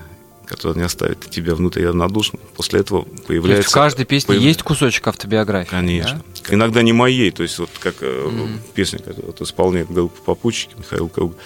которая 0.47 0.79
не 0.79 0.85
оставит 0.85 1.29
тебя 1.31 1.55
внутри 1.55 1.85
равнодушным. 1.85 2.41
После 2.57 2.81
этого 2.81 3.05
То 3.05 3.11
есть 3.11 3.26
появляется... 3.26 3.71
в 3.71 3.75
каждой 3.75 4.07
песне 4.07 4.35
появ- 4.35 4.43
есть 4.43 4.62
кусочек 4.62 5.07
автобиографии. 5.07 5.69
Конечно. 5.69 6.23
да? 6.49 6.55
Иногда 6.55 6.81
не 6.83 6.95
моей, 6.95 7.31
то 7.31 7.43
есть 7.43 7.59
вот 7.59 7.71
как 7.79 7.97
э, 8.00 8.49
песня, 8.75 8.99
которую 8.99 9.26
вот 9.26 9.41
исполняет 9.43 9.91
группа 9.91 10.23
«Попутчики» 10.23 10.75
Михаил 10.79 11.09
Круг. 11.09 11.37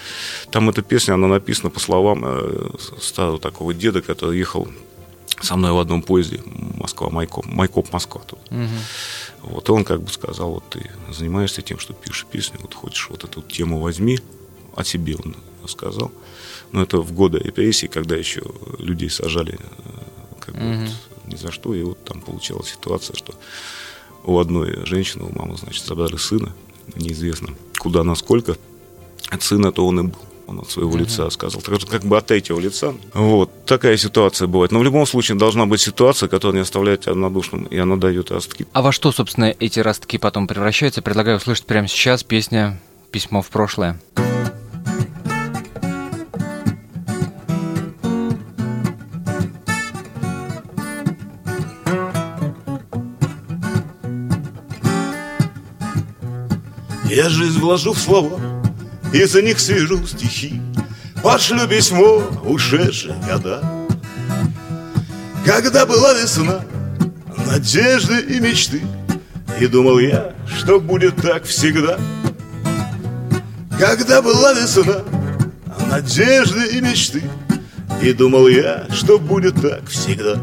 Там 0.53 0.71
эта 0.71 0.83
песня, 0.83 1.15
она 1.15 1.27
написана 1.27 1.71
по 1.71 1.81
словам 1.81 2.23
э, 2.25 2.71
старого 3.01 3.41
такого 3.41 3.75
деда, 3.75 4.01
который 4.01 4.39
ехал 4.39 4.69
со 5.41 5.57
мной 5.57 5.73
в 5.73 5.79
одном 5.79 6.03
поезде 6.03 6.41
Москва, 6.45 7.11
Майкоп, 7.11 7.47
Майкоп, 7.47 7.93
Москва. 7.93 8.21
Тут. 8.27 8.39
Мгм. 8.51 8.69
Вот 9.43 9.69
и 9.69 9.73
он 9.73 9.85
как 9.85 10.03
бы 10.03 10.11
сказал, 10.11 10.53
вот 10.53 10.65
ты 10.71 10.91
занимаешься 11.11 11.63
тем, 11.63 11.79
что 11.79 11.93
пишешь 11.93 12.27
песню, 12.31 12.59
вот 12.61 12.75
хочешь 12.75 13.09
вот 13.11 13.25
эту 13.25 13.43
тему 13.43 13.81
возьми, 13.81 14.19
о 14.75 14.85
себе 14.85 15.17
он 15.17 15.37
сказал. 15.67 16.11
Но 16.73 16.83
это 16.83 16.99
в 16.99 17.13
годы 17.13 17.39
репрессий, 17.39 17.89
когда 17.89 18.17
еще 18.17 18.43
людей 18.79 19.11
сажали 19.11 19.55
э, 19.59 19.59
как 20.41 20.55
бы 20.55 20.61
Мгм. 20.61 20.89
вот 21.15 21.33
ни 21.33 21.37
за 21.37 21.51
что, 21.53 21.75
и 21.75 21.83
вот 21.83 22.05
там 22.05 22.21
получалась 22.21 22.71
ситуация, 22.71 23.17
что 23.17 23.35
у 24.25 24.39
одной 24.39 24.85
женщины, 24.87 25.25
у 25.25 25.39
мамы, 25.39 25.57
значит, 25.57 25.85
забрали 25.85 26.17
сына, 26.17 26.53
неизвестно 26.97 27.55
куда, 27.79 28.03
насколько. 28.05 28.57
От 29.31 29.43
сына 29.43 29.73
то 29.73 29.87
он 29.87 30.01
и 30.01 30.03
был. 30.05 30.19
Он 30.49 30.61
от 30.61 30.71
своего 30.71 30.97
лица 30.97 31.29
сказал. 31.29 31.61
Так 31.61 31.79
что 31.79 31.87
как 31.87 32.05
бы 32.05 32.17
от 32.17 32.27
третьего 32.27 32.59
лица. 32.59 32.95
Вот. 33.13 33.67
Такая 33.67 33.99
ситуация 33.99 34.49
бывает. 34.49 34.73
Но 34.73 34.79
в 34.79 34.83
любом 34.83 35.07
случае 35.07 35.37
должна 35.37 35.67
быть 35.67 35.83
ситуация, 35.83 36.27
которая 36.27 36.55
не 36.57 36.63
оставляет 36.63 37.03
тебя 37.03 37.13
равнодушным, 37.13 37.65
и 37.65 37.77
она 37.77 37.97
дает 37.97 38.31
ростки. 38.31 38.67
А 38.73 38.81
во 38.81 38.91
что, 38.91 39.13
собственно, 39.13 39.55
эти 39.61 39.81
ростки 39.81 40.17
потом 40.17 40.47
превращаются? 40.47 41.03
Предлагаю 41.03 41.37
услышать 41.37 41.67
прямо 41.67 41.87
сейчас 41.87 42.25
песня 42.25 42.81
«Письмо 43.11 43.43
в 43.43 43.51
прошлое». 43.51 44.01
Я 57.11 57.29
жизнь 57.29 57.59
вложу 57.59 57.93
в 57.93 57.99
слова 57.99 58.48
И 59.13 59.25
за 59.25 59.43
них 59.43 59.59
свяжу 59.59 60.07
стихи 60.07 60.61
Пошлю 61.23 61.67
письмо 61.67 62.19
в 62.19 62.51
ушедшие 62.51 63.15
года. 63.29 63.63
Когда 65.45 65.87
была 65.87 66.15
весна 66.15 66.61
Надежды 67.47 68.21
и 68.21 68.41
мечты 68.41 68.83
И 69.61 69.67
думал 69.67 69.99
я, 69.99 70.35
что 70.47 70.79
будет 70.79 71.17
так 71.17 71.45
всегда. 71.45 71.99
Когда 73.79 74.21
была 74.21 74.53
весна 74.53 75.03
Надежды 75.91 76.77
и 76.77 76.81
мечты 76.81 77.23
И 78.03 78.13
думал 78.13 78.49
я, 78.49 78.87
что 78.93 79.19
будет 79.19 79.61
так 79.61 79.89
всегда. 79.89 80.39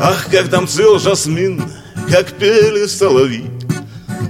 Ах, 0.00 0.26
как 0.30 0.48
там 0.48 0.66
цвел 0.66 0.98
жасмин 0.98 1.62
Как 2.10 2.32
пели 2.32 2.86
соловьи 2.86 3.58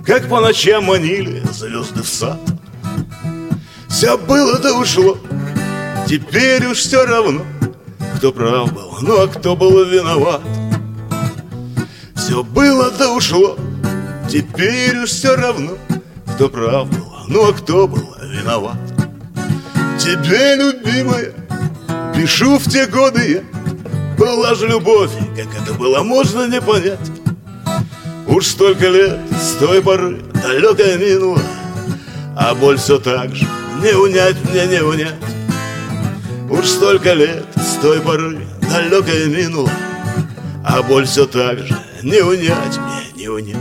как 0.09 0.27
по 0.27 0.41
ночам 0.41 0.85
манили 0.85 1.43
звезды 1.53 2.03
в 2.03 2.09
сад 2.09 2.41
Все 3.99 4.17
было 4.17 4.61
да 4.61 4.75
ушло. 4.75 5.19
Теперь 6.07 6.65
уж 6.67 6.79
все 6.79 7.05
равно 7.05 7.45
кто 8.17 8.31
прав 8.31 8.73
был, 8.73 8.97
ну 9.01 9.23
а 9.23 9.27
кто 9.27 9.57
был 9.57 9.85
виноват. 9.85 10.41
Все 12.15 12.45
было 12.45 12.93
да 12.93 13.11
ушло, 13.11 13.59
теперь 14.31 14.99
уж 14.99 15.11
все 15.11 15.35
равно 15.35 15.73
Кто 16.37 16.49
прав 16.49 16.89
был, 16.89 17.07
ну 17.27 17.49
а 17.49 17.53
кто 17.53 17.89
был 17.89 18.15
виноват. 18.23 18.77
Тебе, 19.99 20.55
любимая, 20.55 21.33
пишу 22.15 22.57
в 22.61 22.71
те 22.71 22.87
годы 22.87 23.33
я. 23.33 24.17
Была 24.17 24.55
же 24.55 24.69
любовь, 24.69 25.11
как 25.35 25.49
это 25.61 25.75
было 25.75 26.05
можно 26.05 26.47
не 26.47 26.61
понять. 26.61 27.01
Уж 28.29 28.47
столько 28.47 28.91
лет 28.91 29.19
с 29.43 29.59
той 29.59 29.83
поры 29.83 30.21
далекая 30.35 30.99
минула 30.99 31.43
А 32.37 32.55
боль 32.55 32.79
все 32.79 33.01
так 33.01 33.35
же 33.35 33.45
не 33.79 33.93
унять 33.93 34.37
мне, 34.45 34.67
не 34.67 34.83
унять. 34.83 35.15
Уж 36.51 36.67
столько 36.67 37.15
лет 37.15 37.47
с 37.57 37.81
той 37.81 38.01
поры 38.01 38.47
далекая 38.63 39.27
минула 39.27 39.71
А 40.65 40.83
боль 40.83 41.07
все 41.07 41.27
так 41.27 41.59
же 41.59 41.77
не 42.03 42.21
унять 42.23 42.79
мне, 42.79 43.23
не 43.23 43.29
унять. 43.29 43.57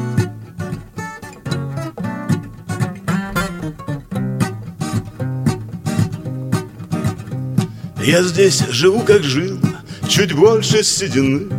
Я 8.04 8.24
здесь 8.24 8.64
живу, 8.70 9.02
как 9.02 9.24
жил, 9.24 9.60
чуть 10.08 10.34
больше 10.34 10.82
седины 10.82 11.50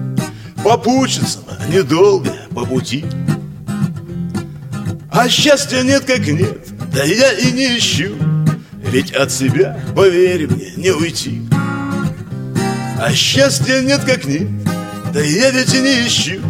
Попутчицам 0.64 1.44
недолго 1.68 2.34
по 2.54 2.64
пути. 2.64 3.04
А 5.10 5.28
счастья 5.28 5.82
нет, 5.82 6.04
как 6.04 6.26
нет, 6.26 6.68
да 6.92 7.04
я 7.04 7.32
и 7.32 7.52
не 7.52 7.76
ищу 7.76 8.14
Ведь 8.90 9.12
от 9.12 9.30
себя, 9.30 9.78
поверь 9.94 10.46
мне, 10.46 10.72
не 10.76 10.90
уйти. 10.90 11.42
А 12.98 13.12
счастья 13.12 13.82
нет, 13.82 14.02
как 14.04 14.24
нет, 14.24 14.48
да 15.12 15.20
я 15.20 15.50
ведь 15.50 15.74
и 15.74 15.80
не 15.80 16.06
ищу. 16.06 16.40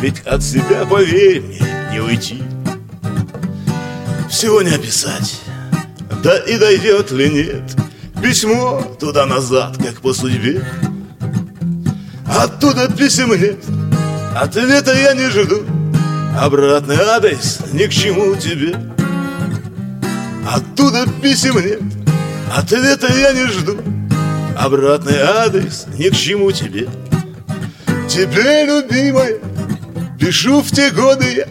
Ведь 0.00 0.20
от 0.26 0.42
себя, 0.42 0.84
поверь 0.84 1.40
мне, 1.40 1.60
не 1.90 2.00
уйти. 2.00 2.42
Всего 4.30 4.60
не 4.62 4.70
описать, 4.70 5.40
да 6.22 6.38
и 6.38 6.58
дойдет 6.58 7.10
ли 7.10 7.28
нет 7.28 7.62
Письмо 8.22 8.82
туда-назад, 9.00 9.76
как 9.78 10.00
по 10.00 10.12
судьбе. 10.12 10.64
Оттуда 12.24 12.88
писем 12.88 13.30
нет, 13.30 13.58
ответа 14.36 14.94
я 14.94 15.14
не 15.14 15.28
жду. 15.28 15.64
Обратный 16.38 16.96
адрес 16.96 17.58
ни 17.72 17.84
к 17.86 17.90
чему 17.90 18.36
тебе 18.36 18.76
Оттуда 20.46 21.06
писем 21.22 21.56
нет, 21.58 21.80
ответа 22.54 23.12
я 23.12 23.32
не 23.32 23.46
жду. 23.46 23.76
Обратный 24.58 25.18
адрес 25.18 25.86
ни 25.96 26.08
к 26.08 26.16
чему 26.16 26.50
тебе. 26.52 26.88
Тебе, 28.08 28.64
любимая, 28.64 29.38
пишу 30.18 30.60
в 30.60 30.70
те 30.70 30.90
годы 30.90 31.32
я. 31.32 31.46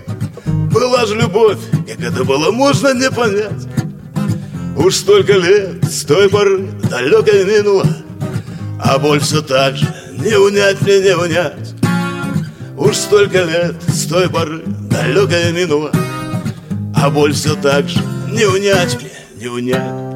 Была 0.71 1.05
ж 1.05 1.15
любовь, 1.15 1.59
как 1.87 1.99
это 2.01 2.23
было 2.23 2.51
можно 2.51 2.93
не 2.93 3.09
понять. 3.09 3.67
Уж 4.77 4.95
столько 4.95 5.33
лет 5.33 5.83
с 5.83 6.03
той 6.05 6.29
поры 6.29 6.67
далекой 6.89 7.43
минула 7.43 7.85
А 8.79 8.97
боль 8.97 9.19
все 9.19 9.41
так 9.41 9.75
же 9.75 9.85
не 10.17 10.33
унять 10.35 10.81
мне, 10.81 11.01
не 11.01 11.15
унять. 11.15 11.73
Уж 12.77 12.95
столько 12.95 13.43
лет 13.43 13.75
с 13.89 14.05
той 14.05 14.29
поры 14.29 14.63
далекая 14.65 15.51
минула 15.51 15.91
А 16.95 17.09
боль 17.09 17.33
все 17.33 17.55
так 17.55 17.89
же 17.89 17.99
не 18.31 18.45
унять 18.45 19.01
мне, 19.01 19.11
не 19.35 19.47
унять 19.47 20.11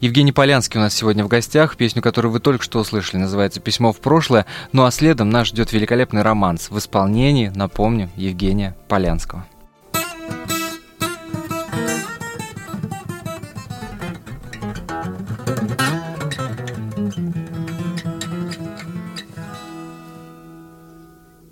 Евгений 0.00 0.32
Полянский 0.32 0.80
у 0.80 0.82
нас 0.82 0.94
сегодня 0.94 1.22
в 1.22 1.28
гостях. 1.28 1.76
Песню, 1.76 2.02
которую 2.02 2.32
вы 2.32 2.40
только 2.40 2.64
что 2.64 2.80
услышали, 2.80 3.20
называется 3.20 3.60
«Письмо 3.60 3.92
в 3.92 4.00
прошлое». 4.00 4.46
Ну 4.72 4.84
а 4.84 4.90
следом 4.90 5.30
нас 5.30 5.46
ждет 5.46 5.72
великолепный 5.72 6.22
романс 6.22 6.70
в 6.70 6.78
исполнении, 6.78 7.52
напомню, 7.54 8.10
Евгения 8.16 8.76
Полянского. 8.88 9.46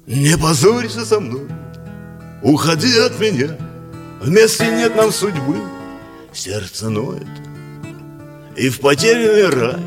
Не 0.06 0.36
позорься 0.36 1.06
со 1.06 1.20
мной, 1.20 1.46
уходи 2.42 2.98
от 2.98 3.20
меня 3.20 3.69
Вместе 4.20 4.70
нет 4.70 4.94
нам 4.96 5.12
судьбы, 5.12 5.56
сердце 6.32 6.90
ноет. 6.90 7.26
И 8.54 8.68
в 8.68 8.80
потерянный 8.80 9.48
рай, 9.48 9.80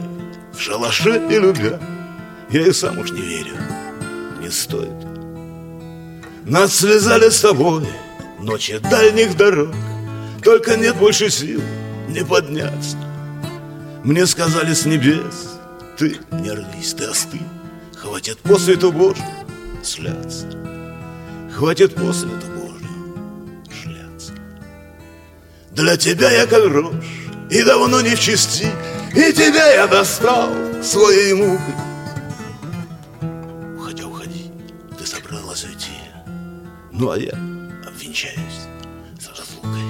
в 0.54 0.60
шалаше 0.60 1.22
и 1.30 1.38
любя 1.38 1.80
Я 2.50 2.68
и 2.68 2.72
сам 2.72 2.98
уж 2.98 3.12
не 3.12 3.22
верю, 3.22 3.56
не 4.42 4.50
стоит. 4.50 4.90
Нас 6.46 6.76
связали 6.76 7.30
с 7.30 7.42
тобой 7.42 7.88
ночи 8.40 8.80
дальних 8.80 9.38
дорог. 9.38 9.74
Только 10.44 10.78
нет 10.78 10.96
больше 10.96 11.30
сил 11.30 11.62
не 12.10 12.26
подняться. 12.26 12.98
Мне 14.04 14.26
сказали 14.26 14.74
с 14.74 14.86
небес, 14.86 15.60
ты 15.98 16.18
не 16.32 16.52
рвись, 16.52 16.94
ты 16.94 17.06
остынь. 17.06 17.48
Хватит 17.96 18.40
по 18.40 18.60
свету 18.60 18.92
Божию 18.92 19.26
шляться 19.84 20.48
Хватит 21.56 21.96
по 21.96 22.12
свету 22.12 22.53
Для 25.76 25.98
тебя 25.98 26.30
я 26.30 26.46
как 26.46 26.64
и 27.50 27.64
давно 27.64 28.02
не 28.02 28.16
в 28.16 28.20
чести 28.20 28.68
И 29.16 29.34
тебя 29.34 29.74
я 29.74 29.88
достал 29.88 30.50
своей 30.84 31.34
мукой. 31.34 31.76
Хотя 33.84 34.06
уходи, 34.06 34.52
ты 34.98 35.06
собралась 35.06 35.64
уйти. 35.64 35.92
Ну 36.92 37.10
а 37.10 37.18
я? 37.18 37.34
Обвенчаюсь. 37.88 38.68
С 39.20 39.30
разлукой 39.30 39.82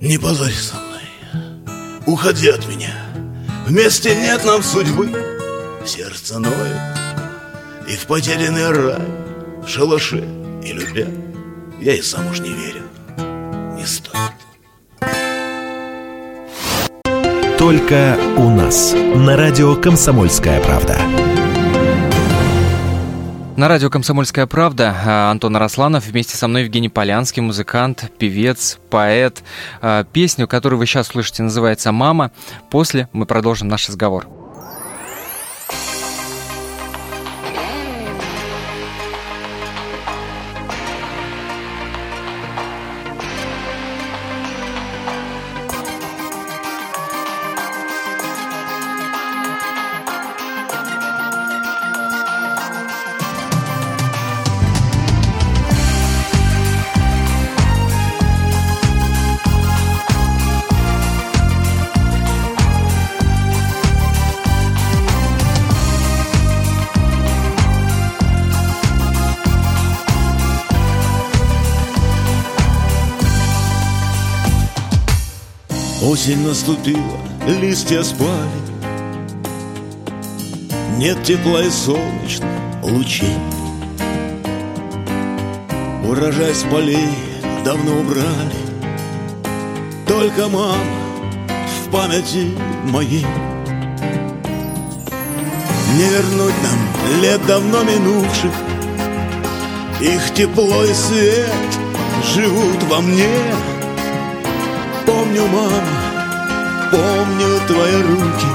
Не 0.00 0.18
позорься 0.18 0.62
со 0.62 0.76
мной, 0.76 2.04
уходи 2.06 2.48
от 2.48 2.66
меня 2.68 3.03
Вместе 3.66 4.14
нет 4.14 4.44
нам 4.44 4.62
судьбы, 4.62 5.10
сердце 5.86 6.38
ноет. 6.38 6.80
И 7.88 7.96
в 7.96 8.06
потерянный 8.06 8.70
рай, 8.70 9.02
в 9.64 9.68
шалаше 9.68 10.22
и 10.62 10.72
любя 10.72 11.08
Я 11.80 11.94
и 11.94 12.02
сам 12.02 12.30
уж 12.30 12.40
не 12.40 12.50
верю, 12.50 12.82
не 13.74 13.86
стоит. 13.86 14.34
Только 17.58 18.18
у 18.36 18.50
нас. 18.50 18.92
На 18.92 19.36
радио 19.38 19.74
«Комсомольская 19.76 20.60
правда». 20.60 20.98
На 23.56 23.68
радио 23.68 23.88
«Комсомольская 23.88 24.46
правда» 24.48 24.92
а, 25.06 25.30
Антон 25.30 25.54
Арасланов, 25.54 26.06
вместе 26.06 26.36
со 26.36 26.48
мной 26.48 26.64
Евгений 26.64 26.88
Полянский, 26.88 27.40
музыкант, 27.40 28.10
певец, 28.18 28.80
поэт. 28.90 29.44
А, 29.80 30.02
Песню, 30.02 30.48
которую 30.48 30.80
вы 30.80 30.86
сейчас 30.86 31.06
слышите, 31.06 31.44
называется 31.44 31.92
«Мама». 31.92 32.32
После 32.68 33.08
мы 33.12 33.26
продолжим 33.26 33.68
наш 33.68 33.88
разговор. 33.88 34.26
Осень 76.24 76.40
наступила, 76.40 77.18
листья 77.46 78.02
спали. 78.02 78.48
Нет 80.96 81.22
тепла 81.22 81.62
и 81.62 81.68
солнечных 81.68 82.48
лучей. 82.82 83.36
Урожай 86.02 86.54
с 86.54 86.62
полей 86.62 87.10
давно 87.62 87.98
убрали. 87.98 88.56
Только 90.06 90.48
мама 90.48 90.78
в 91.52 91.90
памяти 91.90 92.52
моей. 92.84 93.26
Не 95.98 96.08
вернуть 96.08 96.54
нам 96.62 97.20
лет 97.20 97.44
давно 97.44 97.82
минувших. 97.82 98.54
Их 100.00 100.32
тепло 100.32 100.84
и 100.84 100.94
свет 100.94 101.52
живут 102.34 102.82
во 102.84 103.02
мне. 103.02 103.28
Помню, 105.04 105.46
мама, 105.48 105.93
помню 106.94 107.60
твои 107.66 108.02
руки. 108.02 108.46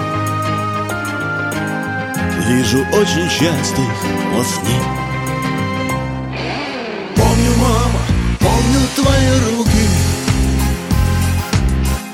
Вижу 2.47 2.80
очень 2.93 3.30
часто 3.30 3.82
их 3.82 3.99
во 4.34 4.43
сне. 4.43 4.80
Помню, 7.15 7.52
мама, 7.58 7.99
помню 8.39 8.82
твои 8.95 9.30
руки. 9.45 9.86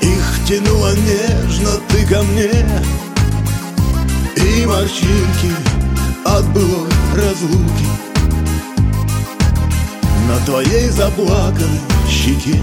Их 0.00 0.48
тянула 0.48 0.92
нежно 0.96 1.70
ты 1.88 2.06
ко 2.06 2.22
мне. 2.22 2.50
И 4.36 4.66
морщинки 4.66 5.52
от 6.24 6.44
былой 6.48 6.90
разлуки. 7.14 7.86
На 10.28 10.44
твоей 10.44 10.88
заплаканной 10.88 11.80
щеке. 12.08 12.60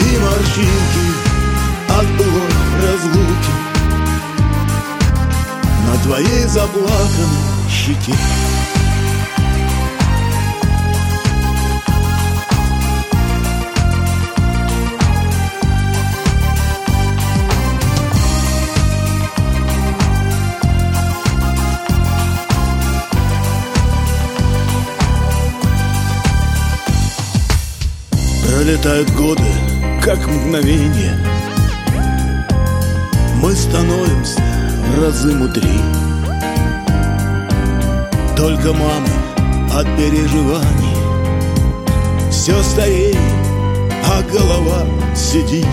И 0.00 0.18
морщинки 0.18 1.25
от 1.98 2.06
былой 2.18 2.50
разлуки. 2.82 3.52
На 5.86 5.96
твоей 6.02 6.44
заплаканной 6.44 7.70
щеке. 7.70 8.12
Пролетают 28.44 29.10
годы, 29.12 29.44
как 30.02 30.18
мгновение 30.26 31.45
Мы 33.46 33.54
становимся 33.54 34.42
разы 35.00 35.32
мудрее 35.32 35.84
Только 38.36 38.72
мама 38.72 39.06
от 39.72 39.86
переживаний 39.96 40.96
Все 42.28 42.60
стареет, 42.64 43.16
а 44.04 44.20
голова 44.22 44.84
сидит. 45.14 45.64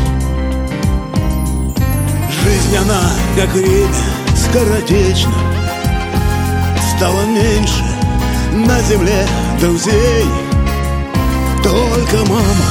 Жизнь 2.44 2.78
она, 2.78 3.02
как 3.36 3.52
время, 3.56 3.90
скоротечна. 4.36 5.34
Стало 6.96 7.26
меньше 7.26 7.84
на 8.54 8.80
земле 8.84 9.26
друзей. 9.60 10.26
Только 11.64 12.18
мама, 12.30 12.68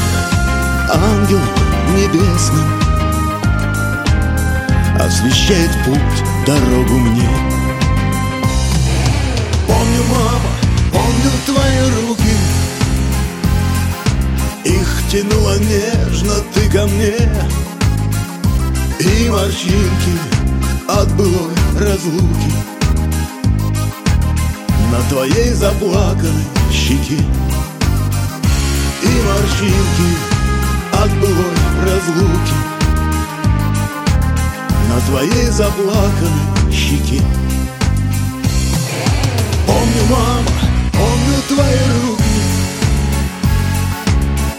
ангел 0.92 1.40
небесным 1.96 2.81
Освещает 5.00 5.70
путь, 5.84 5.98
дорогу 6.46 6.98
мне. 6.98 7.28
Помню, 9.66 10.02
мама, 10.10 10.40
помню 10.92 11.30
твои 11.46 12.06
руки. 12.06 12.36
Их 14.64 15.02
тянула 15.10 15.58
нежно 15.58 16.34
ты 16.54 16.70
ко 16.70 16.86
мне. 16.86 17.14
И 19.00 19.28
морщинки 19.30 20.14
от 20.86 21.10
былой 21.14 21.54
разлуки. 21.80 22.52
На 24.92 25.00
твоей 25.08 25.52
заплаканной 25.54 26.44
щеке. 26.70 27.24
И 29.02 29.22
морщинки 29.26 30.32
от 30.92 31.10
былой 31.18 31.56
разлуки 31.82 32.71
На 34.92 35.00
твоей 35.00 35.46
заплаканной 35.46 36.70
щеке. 36.70 37.22
Помню, 39.66 40.02
мама, 40.10 40.52
помню 40.92 41.42
твои 41.48 41.78
руки. 42.02 42.42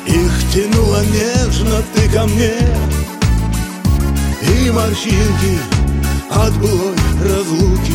Их 0.07 0.51
тянула 0.51 1.01
нежно 1.05 1.83
ты 1.93 2.09
ко 2.09 2.25
мне. 2.25 2.55
И 4.41 4.71
морщинки 4.71 5.59
от 6.31 6.53
былой 6.57 6.95
разлуки 7.23 7.93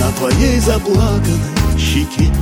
На 0.00 0.10
твоей 0.12 0.58
заплаканной 0.58 1.78
щеке. 1.78 2.32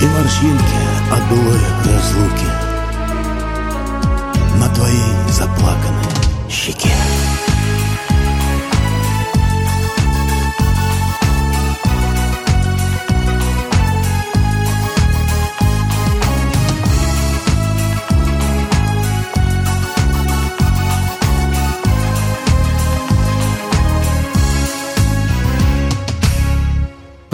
И 0.00 0.06
морщинки 0.06 0.78
от 1.12 1.28
былой 1.28 1.60
разлуки 1.84 2.67
На 4.58 4.68
твоей 4.70 5.14
заплаканной 5.30 6.50
щеке 6.50 6.97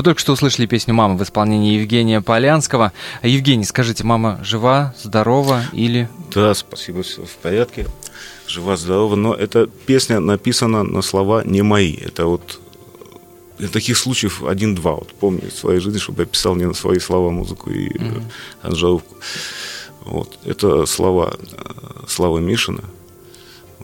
Вы 0.05 0.11
только 0.11 0.21
что 0.21 0.35
услышали 0.35 0.67
песню 0.67 0.93
«Мама» 0.93 1.17
в 1.17 1.23
исполнении 1.23 1.79
Евгения 1.79 2.21
Полянского. 2.21 2.93
Евгений, 3.23 3.65
скажите, 3.65 4.05
мама 4.05 4.39
жива, 4.45 4.95
здорова 5.03 5.63
или... 5.73 6.11
Да, 6.35 6.53
спасибо, 6.53 7.03
все 7.03 7.25
в 7.25 7.31
порядке. 7.37 7.87
Жива, 8.47 8.77
здорова. 8.77 9.17
Но 9.17 9.33
эта 9.33 9.67
песня 9.67 10.21
написана 10.21 10.83
на 10.83 11.01
слова 11.01 11.43
не 11.43 11.63
мои. 11.63 11.95
Это 11.95 12.27
вот 12.27 12.61
для 13.57 13.69
таких 13.69 13.97
случаев 13.97 14.45
один-два. 14.45 14.97
Вот 14.97 15.15
помню 15.15 15.49
в 15.49 15.59
своей 15.59 15.81
жизни, 15.81 15.99
чтобы 15.99 16.25
я 16.25 16.27
писал 16.27 16.55
не 16.55 16.67
на 16.67 16.75
свои 16.75 16.99
слова 16.99 17.31
музыку 17.31 17.71
и 17.71 17.89
mm-hmm. 17.89 18.23
аранжировку. 18.61 19.17
Вот. 20.05 20.39
Это 20.45 20.85
слова 20.85 21.35
Славы 22.07 22.43
Мишина, 22.43 22.83
вот, 22.83 23.04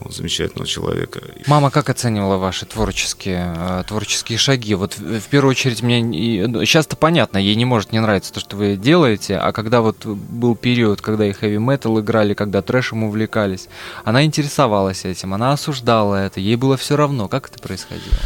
замечательного 0.09 0.67
человека. 0.67 1.21
Мама 1.47 1.71
как 1.71 1.91
оценивала 1.91 2.37
ваши 2.37 2.67
творческие, 2.67 3.55
э, 3.57 3.85
творческие 3.87 4.39
шаги? 4.39 4.75
Вот 4.75 4.99
в, 4.99 5.29
первую 5.29 5.51
очередь 5.51 5.83
мне 5.83 6.47
ну, 6.47 6.65
сейчас-то 6.65 6.97
понятно, 6.97 7.39
ей 7.39 7.55
не 7.55 7.65
может 7.65 7.93
не 7.93 8.01
нравиться 8.01 8.33
то, 8.33 8.41
что 8.41 8.57
вы 8.57 8.77
делаете, 8.77 9.37
а 9.37 9.53
когда 9.53 9.81
вот 9.81 10.05
был 10.05 10.57
период, 10.57 11.01
когда 11.01 11.27
и 11.27 11.33
хэви 11.33 11.59
метал 11.59 12.01
играли, 12.01 12.35
когда 12.35 12.63
трэшем 12.63 13.05
увлекались, 13.05 13.69
она 14.05 14.25
интересовалась 14.25 15.05
этим, 15.05 15.35
она 15.35 15.53
осуждала 15.53 16.17
это, 16.17 16.41
ей 16.41 16.57
было 16.57 16.77
все 16.77 16.97
равно, 16.97 17.29
как 17.29 17.49
это 17.49 17.59
происходило? 17.59 18.17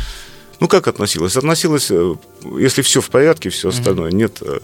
Ну, 0.60 0.68
как 0.68 0.88
относилась? 0.88 1.36
Относилась, 1.36 1.90
э, 1.90 2.14
если 2.58 2.82
все 2.82 3.00
в 3.00 3.10
порядке, 3.10 3.50
все 3.50 3.68
остальное, 3.68 4.10
mm-hmm. 4.10 4.14
нет 4.14 4.38
э, 4.40 4.58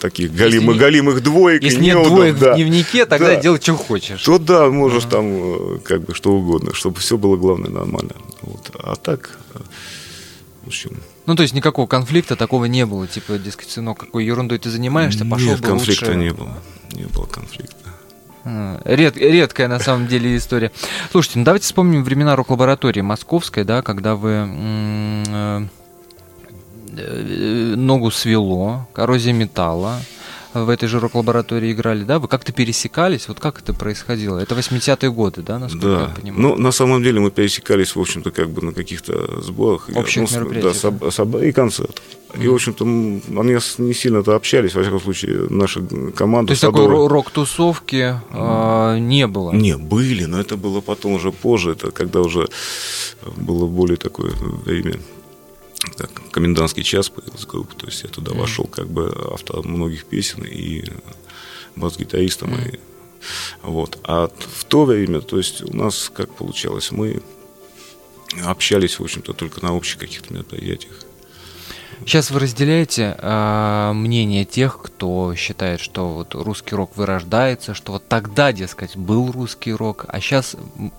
таких 0.00 0.34
галимых, 0.34 0.74
если, 0.74 0.80
галимых 0.80 1.22
двоек. 1.22 1.62
Если 1.62 1.80
нет 1.80 1.96
неудоб, 1.96 2.12
двоек 2.14 2.38
да. 2.38 2.52
в 2.52 2.56
дневнике, 2.56 3.06
тогда 3.06 3.34
да. 3.34 3.36
делай, 3.36 3.60
что 3.60 3.76
хочешь. 3.76 4.22
То 4.22 4.38
да, 4.38 4.68
можешь 4.68 5.04
mm-hmm. 5.04 5.10
там 5.10 5.76
э, 5.76 5.78
как 5.84 6.04
бы 6.04 6.14
что 6.14 6.32
угодно, 6.32 6.74
чтобы 6.74 6.98
все 7.00 7.16
было, 7.16 7.36
главное, 7.36 7.70
нормально. 7.70 8.14
Вот. 8.42 8.70
А 8.74 8.96
так, 8.96 9.38
в 10.62 10.66
общем... 10.66 10.96
Ну, 11.26 11.36
то 11.36 11.42
есть 11.42 11.54
никакого 11.54 11.86
конфликта 11.86 12.34
такого 12.34 12.64
не 12.64 12.84
было, 12.86 13.06
типа, 13.06 13.38
дескать, 13.38 13.70
сынок, 13.70 13.98
какой 13.98 14.24
ерундой 14.24 14.58
ты 14.58 14.68
занимаешься, 14.68 15.24
пошел 15.24 15.52
Нет, 15.52 15.60
конфликта 15.60 16.06
лучше... 16.06 16.18
не 16.18 16.32
было, 16.32 16.58
не 16.92 17.04
было 17.04 17.26
конфликта. 17.26 17.76
Ред, 18.44 19.16
редкая 19.16 19.68
на 19.68 19.78
самом 19.78 20.06
деле 20.06 20.36
история. 20.36 20.72
Слушайте, 21.10 21.38
ну 21.40 21.44
давайте 21.44 21.66
вспомним 21.66 22.04
времена 22.04 22.36
рок-лаборатории 22.36 23.02
московской, 23.02 23.64
да, 23.64 23.82
когда 23.82 24.14
вы 24.14 24.48
э, 24.48 25.66
э, 26.96 27.74
ногу 27.76 28.10
свело, 28.10 28.88
коррозия 28.94 29.34
металла, 29.34 30.00
в 30.54 30.68
этой 30.68 30.88
же 30.88 30.98
рок-лаборатории 30.98 31.72
играли, 31.72 32.04
да? 32.04 32.18
Вы 32.18 32.28
как-то 32.28 32.52
пересекались? 32.52 33.28
Вот 33.28 33.38
как 33.38 33.60
это 33.60 33.72
происходило? 33.72 34.38
Это 34.38 34.54
80-е 34.54 35.10
годы, 35.12 35.42
да, 35.42 35.58
насколько 35.58 35.86
да. 35.86 36.00
я 36.00 36.20
понимаю? 36.20 36.42
Ну, 36.42 36.56
на 36.56 36.72
самом 36.72 37.02
деле 37.02 37.20
мы 37.20 37.30
пересекались, 37.30 37.94
в 37.94 38.00
общем-то, 38.00 38.30
как 38.30 38.50
бы 38.50 38.62
на 38.62 38.72
каких-то 38.72 39.40
сборах. 39.40 39.88
Общих 39.94 40.22
ну, 40.22 40.36
мероприятиях. 40.36 40.74
Да, 40.74 40.78
соб, 40.78 41.12
соб, 41.12 41.36
и 41.42 41.52
концертах. 41.52 42.04
И, 42.40 42.46
в 42.46 42.54
общем-то, 42.54 42.84
они 42.84 43.58
не 43.78 43.94
сильно-то 43.94 44.36
общались, 44.36 44.74
во 44.74 44.82
всяком 44.82 45.00
случае, 45.00 45.46
наша 45.50 45.80
команда. 46.14 46.48
То 46.48 46.52
есть 46.52 46.62
такой 46.62 46.86
рок-тусовки 46.86 48.20
э, 48.30 48.98
не 48.98 49.26
было? 49.26 49.52
Не, 49.52 49.76
были, 49.76 50.24
но 50.24 50.40
это 50.40 50.56
было 50.56 50.80
потом 50.80 51.12
уже 51.12 51.32
позже, 51.32 51.72
это 51.72 51.90
когда 51.90 52.20
уже 52.20 52.48
было 53.36 53.66
более 53.66 53.96
такое 53.96 54.32
время 54.64 54.96
так, 56.00 56.10
комендантский 56.30 56.82
час 56.82 57.10
появилась 57.10 57.44
группа, 57.44 57.74
то 57.74 57.86
есть 57.86 58.02
я 58.02 58.08
туда 58.08 58.32
mm 58.32 58.38
вошел 58.38 58.64
как 58.64 58.88
бы 58.88 59.14
автор 59.32 59.62
многих 59.62 60.04
песен 60.06 60.42
и 60.44 60.84
бас-гитаристом. 61.76 62.54
mm 62.54 62.74
И, 62.74 62.80
вот. 63.62 63.98
А 64.04 64.28
в 64.28 64.64
то 64.64 64.84
время, 64.84 65.20
то 65.20 65.36
есть 65.36 65.62
у 65.62 65.76
нас 65.76 66.10
как 66.14 66.34
получалось, 66.34 66.90
мы 66.90 67.22
общались, 68.44 68.98
в 68.98 69.02
общем-то, 69.02 69.32
только 69.32 69.62
на 69.62 69.74
общих 69.74 69.98
каких-то 69.98 70.32
мероприятиях. 70.32 71.04
Сейчас 72.04 72.30
вы 72.30 72.40
разделяете 72.40 73.14
э, 73.18 73.92
мнение 73.94 74.44
тех, 74.44 74.80
кто 74.82 75.34
считает, 75.34 75.80
что 75.80 76.08
вот 76.08 76.34
русский 76.34 76.74
рок 76.74 76.96
вырождается, 76.96 77.74
что 77.74 77.92
вот 77.92 78.08
тогда, 78.08 78.52
дескать, 78.52 78.96
был 78.96 79.30
русский 79.30 79.72
рок, 79.72 80.06
а 80.08 80.20
сейчас 80.20 80.56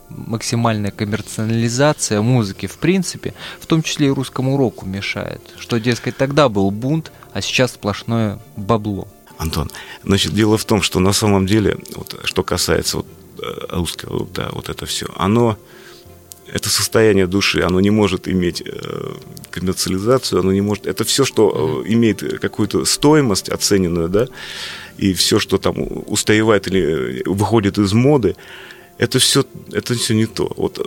максимальная 0.09 0.91
коммерциализация 0.91 2.21
музыки 2.21 2.67
в 2.67 2.77
принципе, 2.77 3.33
в 3.59 3.65
том 3.65 3.81
числе 3.81 4.07
и 4.07 4.11
русскому 4.11 4.57
року 4.57 4.85
мешает. 4.85 5.41
Что, 5.57 5.79
дескать, 5.79 6.17
тогда 6.17 6.49
был 6.49 6.69
бунт, 6.71 7.11
а 7.33 7.41
сейчас 7.41 7.71
сплошное 7.71 8.39
бабло. 8.55 9.07
Антон, 9.37 9.71
значит, 10.03 10.33
дело 10.33 10.57
в 10.57 10.65
том, 10.65 10.83
что 10.83 10.99
на 10.99 11.13
самом 11.13 11.47
деле, 11.47 11.79
вот, 11.95 12.19
что 12.25 12.43
касается 12.43 12.97
вот, 12.97 13.07
э, 13.39 13.75
русского, 13.75 14.27
да, 14.27 14.49
вот 14.51 14.69
это 14.69 14.85
все, 14.85 15.07
оно 15.15 15.57
это 16.51 16.69
состояние 16.69 17.27
души, 17.27 17.61
оно 17.61 17.79
не 17.79 17.89
может 17.89 18.27
иметь 18.27 18.61
э, 18.65 19.13
коммерциализацию, 19.49 20.41
оно 20.41 20.51
не 20.51 20.61
может... 20.61 20.85
Это 20.85 21.03
все, 21.03 21.23
что 21.23 21.83
э, 21.85 21.93
имеет 21.93 22.39
какую-то 22.39 22.85
стоимость 22.85 23.49
оцененную, 23.49 24.09
да, 24.09 24.27
и 24.97 25.13
все, 25.13 25.39
что 25.39 25.57
там 25.57 25.75
устаевает 26.07 26.67
или 26.67 27.23
выходит 27.25 27.77
из 27.77 27.93
моды, 27.93 28.35
это 28.97 29.17
все, 29.19 29.45
это 29.71 29.95
все 29.95 30.13
не 30.13 30.25
то. 30.25 30.51
Вот 30.57 30.79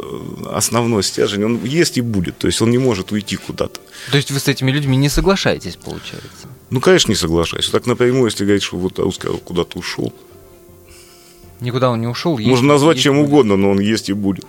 основной 0.53 1.03
стержень, 1.03 1.45
он 1.45 1.65
есть 1.65 1.99
и 1.99 2.03
будет, 2.03 2.39
то 2.39 2.47
есть 2.47 2.63
он 2.63 2.71
не 2.71 2.79
может 2.79 3.11
уйти 3.11 3.37
куда-то. 3.37 3.81
То 4.11 4.17
есть 4.17 4.31
вы 4.31 4.39
с 4.39 4.49
этими 4.49 4.71
людьми 4.71 4.97
не 4.97 5.09
соглашаетесь, 5.09 5.77
получается? 5.77 6.49
Ну, 6.71 6.81
конечно, 6.81 7.11
не 7.11 7.17
соглашаюсь. 7.17 7.69
Так 7.71 7.87
напрямую, 7.87 8.27
если 8.27 8.45
говорить, 8.45 8.63
что 8.63 8.77
вот 8.77 8.99
русский 8.99 9.29
куда-то 9.45 9.79
ушел. 9.79 10.13
Никуда 11.61 11.91
он 11.91 12.01
не 12.01 12.07
ушел. 12.07 12.39
Можно 12.39 12.69
назвать 12.69 12.99
чем 12.99 13.17
будет. 13.17 13.29
угодно, 13.29 13.57
но 13.57 13.71
он 13.71 13.81
есть 13.81 14.11
и 14.11 14.13
будет. 14.13 14.45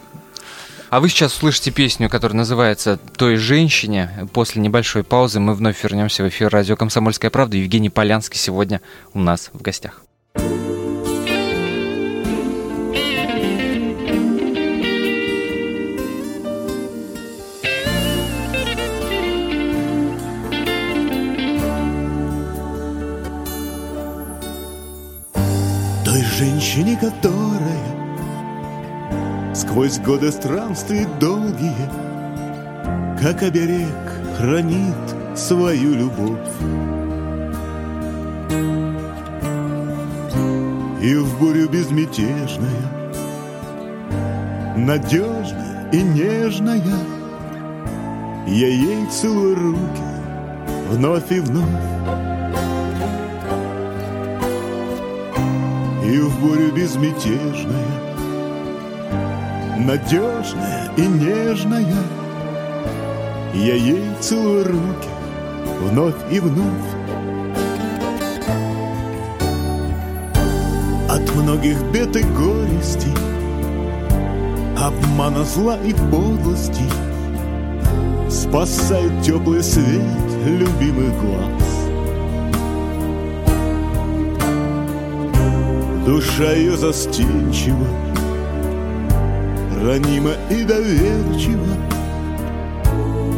А 0.90 1.00
вы 1.00 1.10
сейчас 1.10 1.34
слышите 1.34 1.72
песню, 1.72 2.10
которая 2.10 2.38
называется 2.38 2.98
«Той 3.18 3.38
женщине». 3.38 4.28
После 4.34 4.62
небольшой 4.62 5.04
паузы 5.04 5.40
мы 5.40 5.56
вновь 5.56 5.84
вернемся 5.84 6.24
в 6.24 6.30
эфир 6.30 6.50
радио 6.50 6.76
«Комсомольская 6.76 7.32
правда». 7.32 7.58
Евгений 7.58 7.90
Полянский 7.90 8.40
сегодня 8.40 8.82
у 9.14 9.20
нас 9.20 9.50
в 9.52 9.62
гостях. 9.62 10.02
Той 26.06 26.22
женщине, 26.38 26.98
которая 27.02 27.85
Сквозь 29.56 30.00
годы 30.00 30.34
странствий 30.34 31.08
долгие 31.22 31.90
Как 33.22 33.42
оберег 33.42 33.88
хранит 34.38 34.94
свою 35.34 35.96
любовь. 35.96 36.40
И 41.02 41.16
в 41.16 41.40
бурю 41.40 41.70
безмятежная 41.70 42.70
Надежная 44.76 45.90
и 45.94 46.02
нежная 46.02 46.84
Я 48.48 48.68
ей 48.68 49.06
целую 49.08 49.56
руки 49.56 50.04
Вновь 50.90 51.32
и 51.32 51.40
вновь. 51.40 51.64
И 56.04 56.20
в 56.20 56.42
бурю 56.42 56.74
безмятежная 56.74 57.95
надежная 59.78 60.90
и 60.98 61.02
нежная. 61.02 62.04
Я 63.54 63.76
ей 63.76 64.04
целую 64.20 64.66
руки 64.66 65.10
вновь 65.82 66.16
и 66.32 66.40
вновь. 66.40 66.90
От 71.10 71.36
многих 71.36 71.82
бед 71.92 72.16
и 72.16 72.24
горестей, 72.24 73.14
обмана 74.78 75.44
зла 75.44 75.78
и 75.78 75.94
подлости 75.94 76.84
Спасает 78.30 79.24
теплый 79.24 79.64
свет 79.64 80.02
любимых 80.46 81.14
глаз. 81.22 81.64
Душа 86.06 86.52
ее 86.52 86.76
застенчива, 86.76 87.88
ранима 89.86 90.32
и 90.50 90.64
доверчива, 90.64 91.78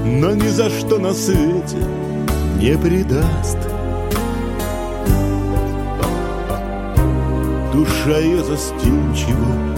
но 0.06 0.32
ни 0.32 0.48
за 0.48 0.70
что 0.70 0.98
на 0.98 1.14
свете 1.14 1.78
не 2.62 2.78
предаст. 2.78 3.58
Душа 7.74 8.18
ее 8.20 8.44
застенчива, 8.44 9.76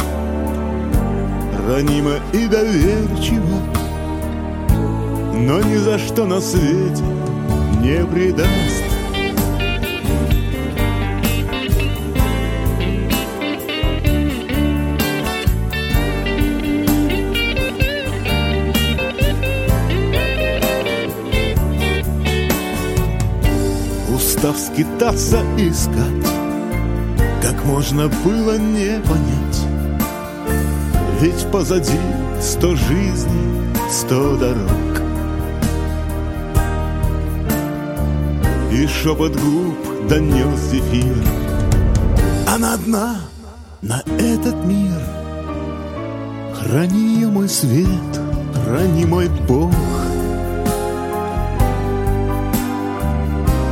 ранима 1.67 2.17
и 2.33 2.47
доверчива, 2.47 3.59
но 5.33 5.61
ни 5.61 5.77
за 5.77 5.97
что 5.97 6.25
на 6.25 6.39
свете 6.39 7.03
не 7.81 8.05
предаст. 8.05 8.88
Устав 24.39 24.57
скитаться 24.57 25.41
искать, 25.57 26.31
как 27.41 27.65
можно 27.65 28.07
было 28.23 28.57
не 28.57 28.97
понять. 29.01 29.67
Ведь 31.19 31.45
позади 31.51 31.99
сто 32.39 32.73
жизней, 32.73 33.65
сто 33.91 34.37
дорог. 34.37 35.01
И 38.71 38.87
шепот 38.87 39.35
губ 39.35 40.07
донес 40.07 40.57
зефир. 40.71 41.17
Она 42.47 42.75
одна 42.75 43.17
на 43.81 44.01
этот 44.19 44.55
мир. 44.63 45.01
Храни 46.55 47.15
ее 47.15 47.27
мой 47.27 47.49
свет, 47.49 48.21
храни 48.63 49.03
мой 49.03 49.27
Бог. 49.49 49.73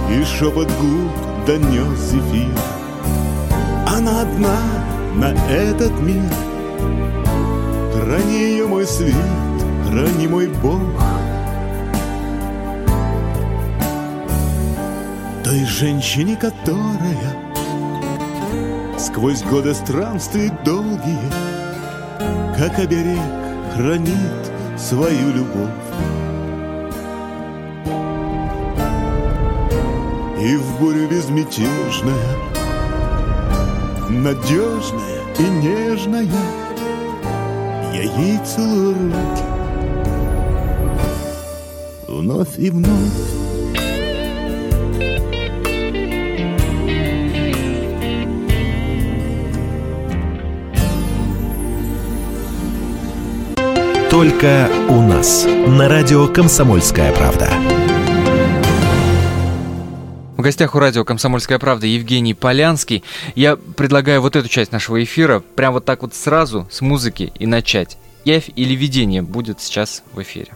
И 0.10 0.24
шепот 0.24 0.70
губ 0.80 1.46
донес 1.46 2.00
зефир. 2.00 2.52
Она 3.88 4.22
одна 4.22 4.60
на 5.16 5.34
этот 5.50 6.00
мир. 6.02 6.24
Храни 7.94 8.40
ее 8.40 8.68
мой 8.68 8.86
свет, 8.86 9.14
храни 9.90 10.28
мой 10.28 10.48
Бог. 10.48 10.82
Той 15.48 15.64
женщине, 15.64 16.36
которая 16.36 17.38
Сквозь 19.00 19.44
годы 19.44 19.74
странствий 19.74 20.52
долгие 20.66 21.32
Как 22.58 22.78
оберег 22.80 23.18
хранит 23.74 24.52
свою 24.78 25.32
любовь 25.32 25.87
Бурю 30.80 31.08
безмятежная, 31.10 32.38
надежная 34.10 35.22
и 35.40 35.44
нежная, 35.44 36.28
Я 37.94 38.04
ей 38.04 38.38
целую 38.46 38.94
руки 38.94 39.58
вновь 42.28 42.58
и 42.58 42.70
вновь. 42.70 42.92
Только 54.10 54.70
у 54.90 55.02
нас. 55.02 55.46
На 55.68 55.88
радио 55.88 56.28
«Комсомольская 56.28 57.14
правда». 57.14 57.87
Гостях 60.48 60.76
у 60.76 60.80
радио 60.80 61.04
«Комсомольская 61.04 61.60
правда» 61.60 61.88
Евгений 61.88 62.34
Полянский. 62.34 63.04
Я 63.36 63.58
предлагаю 63.58 64.22
вот 64.22 64.38
эту 64.38 64.48
часть 64.48 64.72
нашего 64.72 65.04
эфира 65.04 65.42
прям 65.42 65.74
вот 65.74 65.84
так 65.84 66.04
вот 66.04 66.16
сразу 66.16 66.66
с 66.72 66.80
музыки 66.80 67.34
и 67.38 67.46
начать. 67.46 67.98
Явь 68.24 68.50
или 68.56 68.74
видение 68.74 69.22
будет 69.22 69.60
сейчас 69.60 70.04
в 70.14 70.22
эфире. 70.22 70.54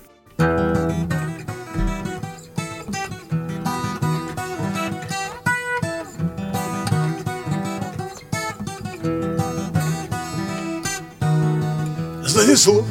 Занесло 12.25 12.85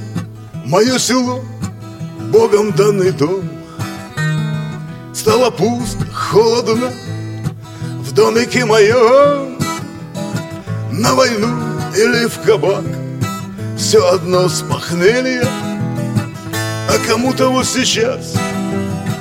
мое 0.66 0.98
село, 0.98 1.42
Богом 2.30 2.72
данный 2.72 3.12
дом— 3.12 3.48
Стало 5.20 5.50
пусто, 5.50 6.06
холодно. 6.14 6.90
В 7.98 8.12
домике 8.12 8.64
моем 8.64 9.58
На 10.90 11.12
войну 11.14 11.58
или 11.94 12.26
в 12.26 12.40
кабак. 12.40 12.84
Все 13.76 14.02
одно 14.14 14.48
с 14.48 14.62
похмелья 14.62 15.46
А 16.88 17.06
кому-то 17.06 17.50
вот 17.50 17.66
сейчас 17.66 18.32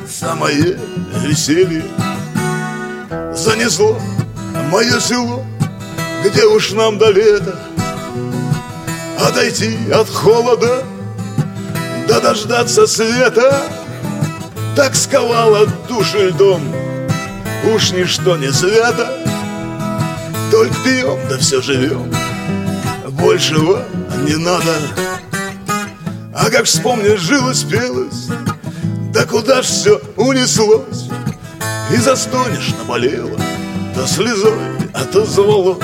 Самое 0.10 0.80
веселье. 1.22 1.84
Занесло 3.36 4.00
мое 4.72 5.02
село 5.02 5.44
Где 6.24 6.46
уж 6.46 6.72
нам 6.72 6.98
до 6.98 7.12
лета 7.12 7.60
Отойти 9.20 9.76
от 9.92 10.10
холода 10.10 10.82
Да 12.08 12.22
дождаться 12.22 12.88
света 12.88 13.79
Так 14.76 14.96
сковала 14.96 15.68
души 15.88 16.30
льдом. 16.30 16.62
Уж 17.74 17.92
ничто 17.92 18.38
не 18.38 18.52
свято. 18.52 19.10
Только 20.52 20.74
пьем, 20.84 21.20
да 21.30 21.38
все 21.38 21.62
живем 21.62 22.12
Большего 23.10 23.84
не 24.26 24.36
надо. 24.38 24.76
А 26.34 26.50
как 26.50 26.66
вспомнишь, 26.66 27.20
жилось, 27.20 27.64
пелось. 27.64 28.28
Да 29.14 29.26
куда 29.26 29.62
ж 29.62 29.66
все 29.66 30.02
унеслось? 30.16 31.10
И 31.92 31.98
застонешь, 31.98 32.74
наболело. 32.80 33.38
То 33.96 34.08
слезой 34.08 34.54
отозвалось 34.94 35.80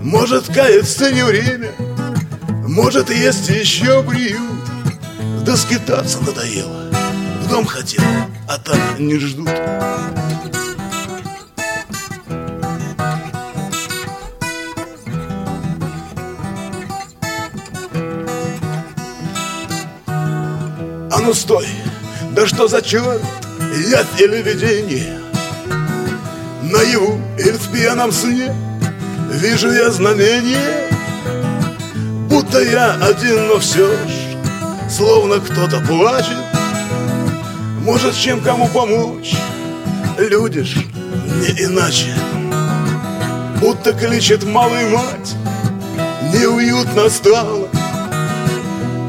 Может, 0.00 0.46
каяться 0.46 1.10
не 1.10 1.24
время. 1.24 1.72
Может, 2.68 3.10
есть 3.10 3.48
еще 3.48 4.02
приют. 4.02 4.42
Да 5.44 5.56
скитаться 5.56 6.20
надоело 6.20 6.83
дом 7.54 7.66
хотел, 7.66 8.02
а 8.48 8.58
там 8.58 8.76
не 8.98 9.16
ждут. 9.16 9.48
А 21.12 21.20
ну 21.20 21.32
стой, 21.32 21.68
да 22.32 22.44
что 22.44 22.66
за 22.66 22.82
черт, 22.82 23.22
яд 23.88 24.06
или 24.18 24.42
видение 24.42 25.20
Наяву 26.60 27.20
или 27.38 27.52
в 27.52 27.70
пьяном 27.70 28.10
сне 28.10 28.52
Вижу 29.30 29.70
я 29.70 29.92
знамение 29.92 30.90
Будто 32.28 32.60
я 32.60 32.94
один, 32.94 33.46
но 33.46 33.60
все 33.60 33.86
ж 33.92 34.90
Словно 34.90 35.38
кто-то 35.38 35.80
плачет 35.86 36.43
Может, 37.84 38.14
чем 38.14 38.40
кому 38.40 38.66
помочь? 38.68 39.34
Люди 40.18 40.62
ж 40.62 40.76
не 41.36 41.64
иначе. 41.64 42.14
Будто 43.60 43.92
кличет 43.92 44.42
малый 44.44 44.88
мать 44.88 45.34
Неуютно 46.32 47.08
стало 47.10 47.68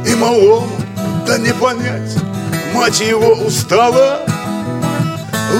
И 0.05 0.13
малому 0.15 0.67
да 1.25 1.37
не 1.37 1.53
понять 1.53 2.15
Мать 2.73 2.99
его 2.99 3.33
устала. 3.33 4.21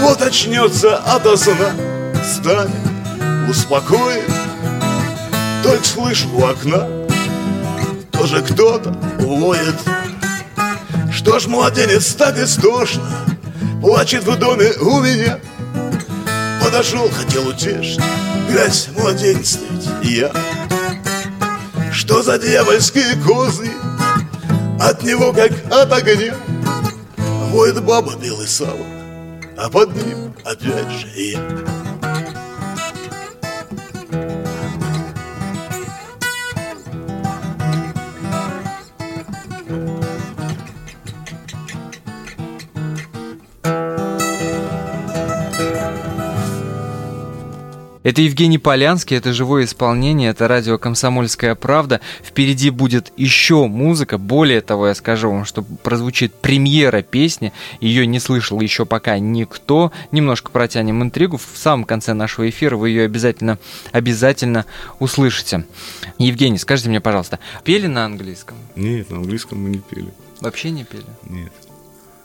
Вот 0.02 0.22
очнется 0.22 0.98
ото 0.98 1.38
сна 1.38 1.72
Станет, 2.24 2.72
успокоит. 3.50 4.30
Только 5.64 5.86
слышу 5.86 6.28
у 6.34 6.46
окна 6.46 6.88
Тоже 8.12 8.42
кто-то 8.42 8.92
воет 9.20 9.76
Что 11.26 11.40
ж, 11.40 11.48
младенец, 11.48 12.14
так 12.14 12.38
истошно 12.38 13.02
Плачет 13.82 14.26
в 14.26 14.38
доме 14.38 14.70
у 14.80 15.02
меня. 15.02 15.40
Подошел, 16.64 17.10
хотел 17.10 17.48
утешить. 17.48 18.00
Глядь, 18.48 18.90
младенец 18.96 19.58
ведь 19.72 19.90
я. 20.04 20.32
Что 21.92 22.22
за 22.22 22.38
дьявольские 22.38 23.16
козы? 23.26 23.72
От 24.80 25.02
него, 25.02 25.34
как 25.34 25.52
от 25.72 25.92
огня. 25.94 26.36
Воет 27.50 27.84
баба 27.84 28.16
белый 28.18 28.48
сало 28.48 28.86
А 29.58 29.68
под 29.72 29.96
ним 29.96 30.32
опять 30.44 30.92
же 30.92 31.08
я 31.16 31.40
Это 48.06 48.22
Евгений 48.22 48.60
Полянский, 48.60 49.18
это 49.18 49.34
живое 49.34 49.64
исполнение, 49.64 50.30
это 50.30 50.48
радио 50.48 50.78
«Комсомольская 50.78 51.56
правда». 51.56 52.02
Впереди 52.24 52.70
будет 52.70 53.12
еще 53.18 53.66
музыка. 53.66 54.20
Более 54.20 54.62
того, 54.62 54.90
я 54.90 54.94
скажу 54.94 55.32
вам, 55.32 55.44
что 55.44 55.64
прозвучит 55.64 56.32
премьера 56.36 57.02
песни. 57.02 57.52
Ее 57.80 58.06
не 58.06 58.20
слышал 58.20 58.62
еще 58.62 58.86
пока 58.86 59.18
никто. 59.18 59.92
Немножко 60.12 60.52
протянем 60.52 61.02
интригу. 61.02 61.38
В 61.38 61.58
самом 61.58 61.84
конце 61.84 62.14
нашего 62.14 62.48
эфира 62.48 62.78
вы 62.78 62.90
ее 62.90 63.06
обязательно, 63.06 63.58
обязательно 63.92 64.66
услышите. 65.00 65.66
Евгений, 66.20 66.60
скажите 66.60 66.90
мне, 66.90 67.02
пожалуйста, 67.02 67.40
пели 67.64 67.88
на 67.88 68.06
английском? 68.06 68.56
Нет, 68.76 69.10
на 69.10 69.18
английском 69.18 69.58
мы 69.64 69.70
не 69.70 69.80
пели. 69.80 70.14
Вообще 70.42 70.70
не 70.70 70.84
пели? 70.84 71.08
Нет. 71.28 71.52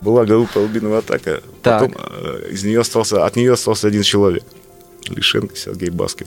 Была 0.02 0.26
группа 0.26 0.60
«Албиновая 0.60 0.98
атака», 0.98 1.42
Так. 1.62 1.80
потом 1.80 1.96
э, 2.06 2.50
из 2.50 2.64
нее 2.64 2.80
остался, 2.80 3.24
от 3.24 3.34
нее 3.36 3.54
остался 3.54 3.88
один 3.88 4.02
человек. 4.02 4.44
Лишенко 5.08 5.56
Сергей 5.56 5.90
Баскин. 5.90 6.26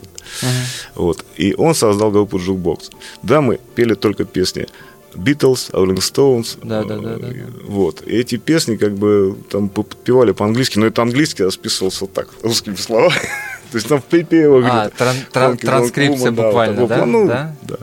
Вот. 0.94 1.24
И 1.36 1.54
он 1.56 1.74
создал 1.74 2.10
группу 2.10 2.38
Jukebox. 2.38 2.90
Да, 3.22 3.40
мы 3.40 3.58
пели 3.74 3.94
только 3.94 4.24
песни 4.24 4.66
Beatles, 5.14 5.70
Rolling 5.70 5.98
Stones. 5.98 6.58
Да, 6.62 6.82
да, 6.84 6.98
да, 6.98 7.16
да, 7.16 7.28
да. 7.28 7.34
Вот. 7.66 8.02
И 8.06 8.16
эти 8.16 8.36
песни 8.36 8.76
как 8.76 8.94
бы 8.96 9.36
там 9.50 9.68
подпевали 9.68 10.32
по-английски, 10.32 10.78
но 10.78 10.86
это 10.86 11.02
английский 11.02 11.44
расписывался 11.44 12.06
так, 12.06 12.28
русскими 12.42 12.74
словами. 12.76 13.14
То 13.70 13.78
есть 13.78 13.88
там 13.88 14.00
в 14.00 14.04
припевах. 14.04 14.64
А, 14.68 14.90
тран- 14.90 15.16
тран- 15.32 15.56
транскрипция 15.56 16.30
да, 16.32 16.42
буквально, 16.44 16.80
вот, 16.82 16.88
да? 16.88 17.06
Ну, 17.06 17.26
Да? 17.28 17.56
да. 17.62 17.76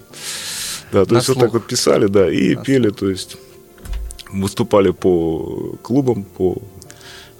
Да, 0.91 1.05
то 1.05 1.13
На 1.13 1.17
есть 1.19 1.29
вот 1.29 1.39
так 1.39 1.49
слух. 1.51 1.53
вот 1.61 1.67
писали, 1.67 2.07
да, 2.07 2.29
и 2.29 2.55
На 2.55 2.63
пели, 2.63 2.89
то 2.89 3.09
есть 3.09 3.37
выступали 4.31 4.91
по 4.91 5.77
клубам, 5.81 6.23
по 6.23 6.57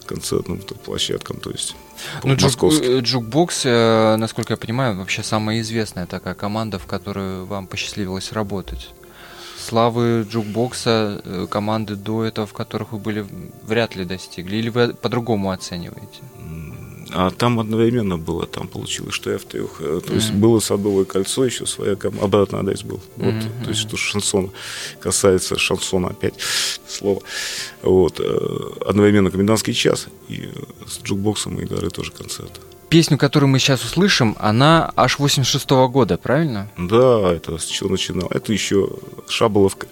концертным 0.06 0.60
площадкам, 0.86 1.38
то 1.40 1.52
есть 1.52 1.76
Ну, 2.24 2.34
juke- 2.36 2.50
э, 2.82 3.00
Jukebox, 3.02 3.62
э, 3.66 4.16
насколько 4.18 4.54
я 4.54 4.58
понимаю, 4.58 4.98
вообще 4.98 5.24
самая 5.24 5.62
известная 5.62 6.06
такая 6.06 6.34
команда, 6.34 6.78
в 6.80 6.86
которой 6.86 7.44
вам 7.46 7.68
посчастливилось 7.68 8.32
работать. 8.32 8.90
Славы 9.58 10.26
Jukebox 10.30 11.01
а, 11.01 11.22
э, 11.24 11.48
команды 11.50 11.96
до 11.96 12.24
этого, 12.24 12.48
в 12.48 12.54
которых 12.54 12.92
вы 12.94 12.98
были, 13.00 13.26
вряд 13.64 13.96
ли 13.96 14.06
достигли. 14.06 14.56
Или 14.58 14.70
вы 14.70 14.94
по-другому 14.94 15.52
оцениваете? 15.52 16.22
А 17.14 17.30
там 17.30 17.60
одновременно 17.60 18.18
было, 18.18 18.46
там 18.46 18.68
получилось, 18.68 19.14
что 19.14 19.32
я 19.32 19.38
в 19.38 19.44
трех. 19.44 19.82
э, 19.82 20.02
То 20.06 20.14
есть 20.14 20.32
было 20.34 20.60
Садовое 20.60 21.06
кольцо, 21.06 21.46
еще 21.46 21.66
своя 21.66 21.96
команда, 21.96 22.26
обратный 22.26 22.60
адрес 22.60 22.84
был. 22.84 23.02
Вот, 23.18 23.34
то 23.64 23.70
есть, 23.70 23.82
что 23.82 23.98
шансон 23.98 24.52
касается 25.00 25.58
шансона 25.58 26.10
опять 26.10 26.36
слово. 26.88 27.22
Вот. 27.82 28.20
э, 28.20 28.60
Одновременно 28.86 29.30
комендантский 29.32 29.74
час, 29.74 30.08
и 30.30 30.50
э, 30.54 30.64
с 30.88 31.02
джукбоксом 31.04 31.56
мы 31.56 31.64
играли 31.64 31.90
тоже 31.90 32.12
концерт. 32.12 32.62
Песню, 32.92 33.18
которую 33.18 33.50
мы 33.50 33.58
сейчас 33.58 33.86
услышим, 33.86 34.36
она 34.38 34.92
аж 34.98 35.18
86 35.18 35.70
года, 35.88 36.18
правильно? 36.18 36.68
Да, 36.78 37.32
это 37.32 37.58
с 37.58 37.64
чего 37.64 37.92
начинал. 37.92 38.28
Это 38.30 38.52
еще 38.52 38.90
Шаболовка. 39.30 39.88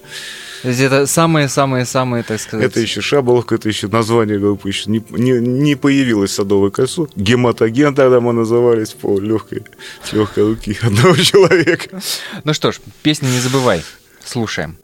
То 0.63 0.67
есть 0.67 0.82
это 0.82 1.07
самые-самые-самые, 1.07 2.24
так 2.24 2.41
сказать... 2.41 2.65
Это 2.65 2.82
еще 2.82 2.99
Шаболовка, 2.99 3.55
это 3.55 3.69
еще 3.69 3.88
название 3.88 4.38
группы 4.38 4.67
еще 4.67 4.91
не, 4.91 5.01
не, 5.11 5.32
не 5.39 5.76
появилось 5.76 6.34
Садовое 6.34 6.71
кольцо. 6.71 7.07
Гематоген 7.15 7.95
тогда 7.95 8.19
мы 8.19 8.34
назывались 8.34 8.89
по 8.89 9.17
легкой, 9.17 9.63
с 10.03 10.11
легкой 10.11 10.43
руки 10.43 10.78
одного 10.82 11.15
человека. 11.24 12.01
Ну 12.43 12.53
что 12.53 12.74
ж, 12.74 12.82
песни 13.01 13.28
не 13.28 13.39
забывай. 13.39 13.82
Слушаем. 14.26 14.78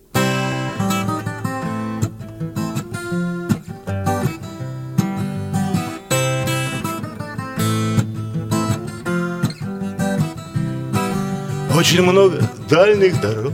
Очень 11.75 12.03
много 12.03 12.39
дальних 12.69 13.19
дорог. 13.19 13.51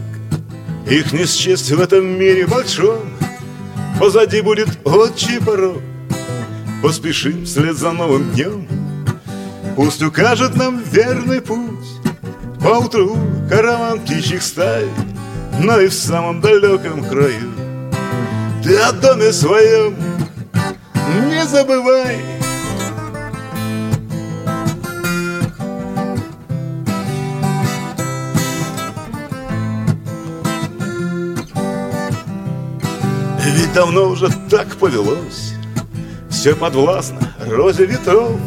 Их 0.88 1.12
не 1.12 1.26
счесть 1.26 1.72
в 1.72 1.82
этом 1.82 2.06
мире 2.06 2.46
большом. 2.46 3.00
Позади 4.00 4.42
будет 4.42 4.70
отчий 4.86 5.42
порог. 5.42 5.82
Поспешим 6.84 7.46
вслед 7.46 7.76
за 7.76 7.92
новым 7.92 8.30
днем. 8.32 8.68
Пусть 9.76 10.04
укажет 10.04 10.56
нам 10.56 10.84
верный 10.84 11.42
путь. 11.42 11.88
Поутру 12.64 13.18
караван 13.50 14.00
птичьих 14.02 14.44
стай 14.44 14.86
Но 15.60 15.80
и 15.80 15.88
в 15.88 15.94
самом 15.94 16.42
далеком 16.42 17.04
краю. 17.04 17.52
Ты 18.64 18.78
о 18.78 18.92
доме 18.92 19.34
своем 19.34 19.96
не 21.28 21.44
забывай 21.48 22.41
Давно 33.74 34.10
уже 34.10 34.30
так 34.50 34.76
повелось. 34.76 35.54
Все 36.30 36.56
подвластно 36.56 37.20
розе 37.40 37.86
ветров 37.86 38.40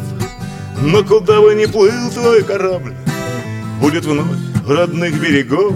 Но 0.81 1.03
куда 1.03 1.41
бы 1.41 1.55
ни 1.55 1.65
плыл 1.65 2.11
твой 2.13 2.43
корабль 2.43 2.93
Будет 3.79 4.05
вновь 4.05 4.27
родных 4.67 5.19
берегов. 5.19 5.73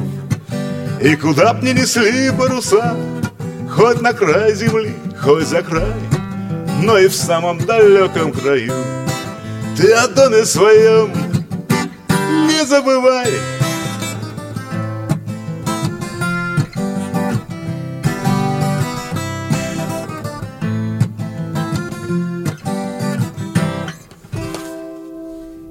И 1.01 1.15
куда 1.15 1.53
б 1.53 1.65
ни 1.65 1.71
несли 1.71 2.31
паруса 2.31 2.95
Хоть 3.71 4.01
на 4.01 4.13
край 4.13 4.53
земли, 4.53 4.93
хоть 5.19 5.47
за 5.47 5.61
край 5.61 5.93
Но 6.83 6.97
и 6.97 7.07
в 7.07 7.15
самом 7.15 7.57
далеком 7.59 8.31
краю 8.31 8.73
Ты 9.77 9.93
о 9.93 10.07
доме 10.07 10.45
своем 10.45 11.11
не 12.47 12.65
забывай 12.65 13.29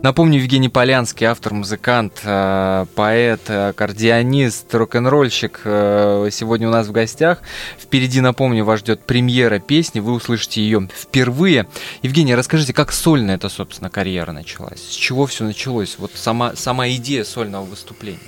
Напомню, 0.09 0.39
Евгений 0.39 0.71
Полянский, 0.71 1.27
автор, 1.27 1.53
музыкант, 1.53 2.23
э, 2.25 2.87
поэт, 2.95 3.51
аккордеонист, 3.51 4.75
рок-н-ролльщик, 4.75 5.61
э, 5.65 6.31
сегодня 6.33 6.67
у 6.67 6.71
нас 6.71 6.87
в 6.87 6.93
гостях. 6.93 7.43
Впереди, 7.79 8.23
напомню, 8.23 8.65
вас 8.65 8.81
ждет 8.81 9.05
премьера 9.05 9.59
песни, 9.59 10.01
вы 10.01 10.15
услышите 10.15 10.63
ее 10.63 10.89
впервые. 10.99 11.69
Евгений, 12.01 12.35
расскажите, 12.35 12.73
как 12.73 12.91
сольная 12.91 13.35
эта, 13.35 13.51
собственно, 13.51 13.91
карьера 13.91 14.33
началась? 14.33 14.81
С 14.81 14.95
чего 14.95 15.27
все 15.27 15.45
началось? 15.45 15.97
Вот 15.99 16.13
сама, 16.15 16.57
сама 16.57 16.89
идея 16.89 17.25
сольного 17.25 17.67
выступления. 17.67 18.19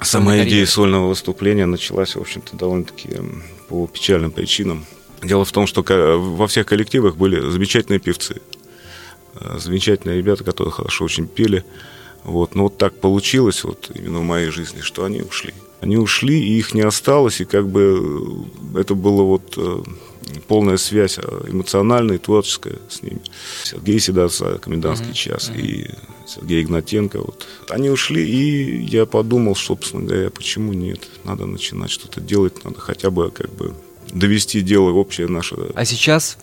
Сама 0.00 0.34
идея 0.34 0.44
карьеры. 0.44 0.66
сольного 0.68 1.08
выступления 1.08 1.66
началась, 1.66 2.14
в 2.14 2.20
общем-то, 2.20 2.56
довольно-таки 2.56 3.16
по 3.68 3.88
печальным 3.88 4.30
причинам. 4.30 4.86
Дело 5.24 5.44
в 5.44 5.50
том, 5.50 5.66
что 5.66 5.82
во 5.82 6.46
всех 6.46 6.66
коллективах 6.66 7.16
были 7.16 7.40
замечательные 7.50 7.98
певцы. 7.98 8.40
Э, 9.34 9.58
замечательные 9.58 10.18
ребята, 10.18 10.44
которые 10.44 10.72
хорошо 10.72 11.04
очень 11.04 11.26
пели. 11.26 11.64
Вот. 12.24 12.54
Но 12.54 12.64
вот 12.64 12.78
так 12.78 12.94
получилось 13.00 13.64
вот 13.64 13.90
именно 13.94 14.18
в 14.18 14.24
моей 14.24 14.50
жизни, 14.50 14.80
что 14.80 15.04
они 15.04 15.22
ушли. 15.22 15.54
Они 15.80 15.96
ушли, 15.96 16.40
и 16.40 16.58
их 16.58 16.74
не 16.74 16.82
осталось, 16.82 17.40
и 17.40 17.44
как 17.44 17.68
бы 17.68 18.46
э, 18.74 18.80
это 18.80 18.94
было 18.94 19.22
вот 19.22 19.54
э, 19.56 19.82
полная 20.48 20.76
связь 20.76 21.18
эмоциональная 21.18 22.16
и 22.16 22.18
творческая 22.18 22.78
с 22.88 23.02
ними. 23.02 23.20
Сергей 23.62 24.00
Седоца, 24.00 24.58
«Комендантский 24.58 25.10
mm-hmm. 25.10 25.14
час», 25.14 25.50
mm-hmm. 25.50 25.60
и 25.60 25.90
Сергей 26.26 26.62
Игнатенко. 26.62 27.18
Вот. 27.18 27.46
Они 27.68 27.90
ушли, 27.90 28.28
и 28.28 28.82
я 28.82 29.06
подумал, 29.06 29.54
собственно 29.54 30.04
говоря, 30.04 30.30
почему 30.30 30.72
нет? 30.72 31.08
Надо 31.24 31.46
начинать 31.46 31.90
что-то 31.90 32.20
делать, 32.20 32.64
надо 32.64 32.80
хотя 32.80 33.10
бы 33.10 33.30
как 33.30 33.54
бы 33.54 33.74
довести 34.12 34.60
дело 34.60 34.90
общее 34.90 35.28
наше. 35.28 35.54
А 35.74 35.84
сейчас 35.84 36.38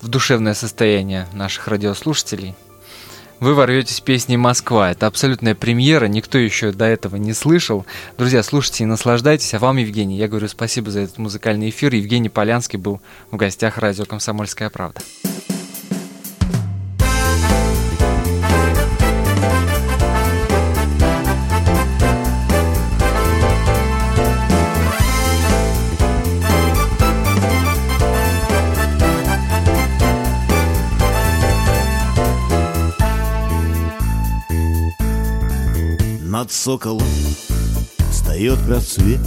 в 0.00 0.08
душевное 0.08 0.54
состояние 0.54 1.26
наших 1.32 1.68
радиослушателей. 1.68 2.54
Вы 3.40 3.54
ворветесь 3.54 4.00
песней 4.00 4.36
«Москва». 4.36 4.90
Это 4.90 5.06
абсолютная 5.06 5.54
премьера, 5.54 6.06
никто 6.06 6.38
еще 6.38 6.72
до 6.72 6.86
этого 6.86 7.16
не 7.16 7.32
слышал. 7.32 7.86
Друзья, 8.16 8.42
слушайте 8.42 8.82
и 8.82 8.86
наслаждайтесь. 8.86 9.54
А 9.54 9.60
вам, 9.60 9.76
Евгений, 9.76 10.16
я 10.16 10.26
говорю 10.26 10.48
спасибо 10.48 10.90
за 10.90 11.00
этот 11.00 11.18
музыкальный 11.18 11.70
эфир. 11.70 11.94
Евгений 11.94 12.28
Полянский 12.30 12.78
был 12.80 13.00
в 13.30 13.36
гостях 13.36 13.78
радио 13.78 14.06
«Комсомольская 14.06 14.70
правда». 14.70 15.00
Над 36.38 36.52
соколом 36.52 37.02
встает 38.12 38.60
рассвет. 38.68 39.18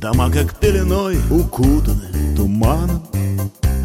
Дома 0.00 0.32
как 0.32 0.58
пеленой 0.58 1.16
укутаны 1.30 2.34
туманом. 2.34 3.06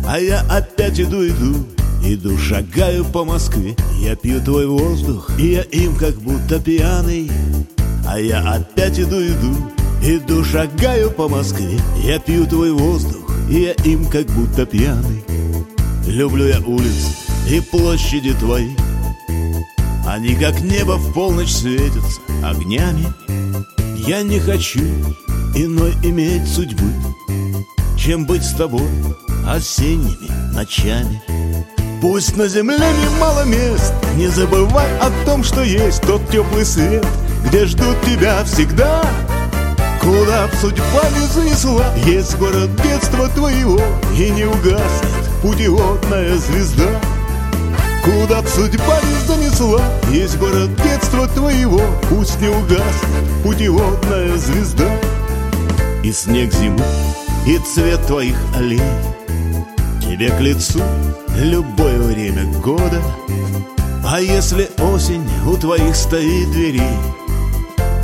А 0.03 0.20
я 0.20 0.41
опять 0.49 0.99
иду, 0.99 1.28
иду, 1.28 1.63
иду, 2.03 2.36
шагаю 2.39 3.05
по 3.05 3.24
Москве. 3.24 3.76
Я 3.99 4.15
пью 4.15 4.41
твой 4.41 4.65
воздух, 4.65 5.30
и 5.38 5.51
я 5.51 5.61
им 5.61 5.95
как 5.95 6.15
будто 6.15 6.59
пьяный. 6.59 7.30
А 8.07 8.20
я 8.20 8.41
опять 8.51 8.99
иду, 8.99 9.22
иду, 9.22 9.55
иду, 10.01 10.43
шагаю 10.43 11.11
по 11.11 11.30
Москве. 11.30 11.80
Я 12.03 12.18
пью 12.18 12.47
твой 12.47 12.72
воздух, 12.72 13.32
и 13.47 13.61
я 13.61 13.74
им 13.74 14.09
как 14.09 14.26
будто 14.26 14.65
пьяный. 14.65 15.24
Люблю 16.07 16.47
я 16.47 16.61
улицы 16.61 17.11
и 17.47 17.59
площади 17.59 18.34
твои 18.34 18.72
они 20.08 20.36
как 20.36 20.62
небо 20.62 20.93
в 20.93 21.14
полночь 21.14 21.51
светятся 21.51 22.22
огнями. 22.43 23.14
Я 24.08 24.24
не 24.24 24.39
хочу 24.39 24.80
иной 25.53 25.93
иметь 26.01 26.47
судьбы 26.47 26.89
Чем 27.97 28.26
быть 28.26 28.43
с 28.43 28.53
тобой 28.53 28.88
осенними 29.45 30.53
ночами. 30.53 31.22
Пусть 32.01 32.38
на 32.38 32.47
земле 32.47 32.78
немало 32.78 33.43
мест 33.43 33.93
Не 34.16 34.28
забывай 34.28 34.88
о 34.99 35.12
том, 35.26 35.43
что 35.43 35.62
есть 35.62 36.01
тот 36.03 36.22
теплый 36.30 36.64
свет 36.64 37.05
Где 37.45 37.66
ждут 37.66 37.99
тебя 38.01 38.43
всегда. 38.45 39.03
Куда 39.99 40.47
б 40.47 40.53
судьба 40.62 41.03
не 41.20 41.28
занесла 41.28 41.93
Есть 42.05 42.38
город 42.38 42.70
детства 42.82 43.28
твоего 43.30 43.82
И 44.18 44.30
не 44.30 44.45
угаснет 44.45 45.41
путеводная 45.41 46.38
звезда 46.38 47.01
Куда 48.08 48.41
судьба 48.47 49.01
не 49.01 49.28
занесла? 49.28 49.82
Есть 50.10 50.38
город 50.38 50.70
детства 50.82 51.28
твоего 51.28 51.82
Пусть 52.10 52.39
не 52.39 52.47
угаснет 52.47 53.43
путеводная 53.43 54.38
звезда. 54.38 54.89
И 56.05 56.14
снег 56.14 56.53
зимы, 56.53 56.86
и 57.45 57.58
цвет 57.58 58.01
твоих 58.08 58.38
аллей. 58.55 58.80
Тебе 60.01 60.30
к 60.30 60.39
лицу 60.39 60.80
любое 61.36 61.99
время 61.99 62.45
года. 62.62 63.01
А 64.05 64.22
если 64.22 64.70
осень 64.80 65.28
у 65.45 65.58
твоих 65.58 65.93
стоит 65.93 66.49
дверей 66.51 66.97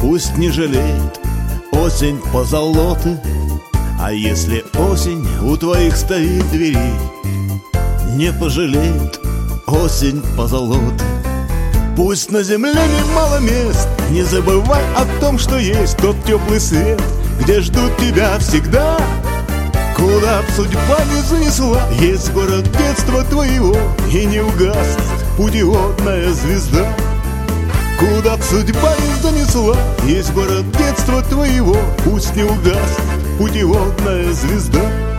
Пусть 0.01 0.35
не 0.37 0.49
жалеет 0.49 1.17
осень 1.71 2.19
по 2.33 2.43
золоты 2.43 3.17
А 4.01 4.11
если 4.11 4.65
осень 4.77 5.25
у 5.41 5.55
твоих 5.55 5.95
стоит 5.95 6.49
дверей 6.51 6.93
Не 8.17 8.33
пожалеет 8.33 9.22
осень 9.67 10.21
позолоты 10.37 11.03
Пусть 11.95 12.31
на 12.31 12.43
земле 12.43 12.73
немало 12.73 13.39
мест 13.39 13.87
Не 14.09 14.23
забывай 14.23 14.83
о 14.95 15.05
том, 15.19 15.37
что 15.37 15.57
есть 15.57 15.97
тот 15.97 16.15
теплый 16.25 16.59
свет 16.59 17.01
Где 17.39 17.61
ждут 17.61 17.95
тебя 17.97 18.37
всегда. 18.39 18.97
Куда 19.95 20.41
б 20.41 20.45
судьба 20.55 20.99
не 21.13 21.21
занесла 21.21 21.81
Есть 21.99 22.31
город 22.33 22.65
детства 22.77 23.23
твоего 23.23 23.75
И 24.11 24.25
не 24.25 24.39
угаснет 24.39 25.03
путеводная 25.37 26.31
звезда. 26.33 26.87
Куда 27.99 28.37
б 28.37 28.43
судьба 28.43 28.95
не 29.07 29.21
занесла 29.21 29.77
Есть 30.05 30.33
город 30.33 30.65
детства 30.77 31.21
твоего 31.21 31.77
Пусть 32.03 32.35
не 32.35 32.43
угаснет 32.43 33.37
путеводная 33.37 34.33
звезда 34.33 35.12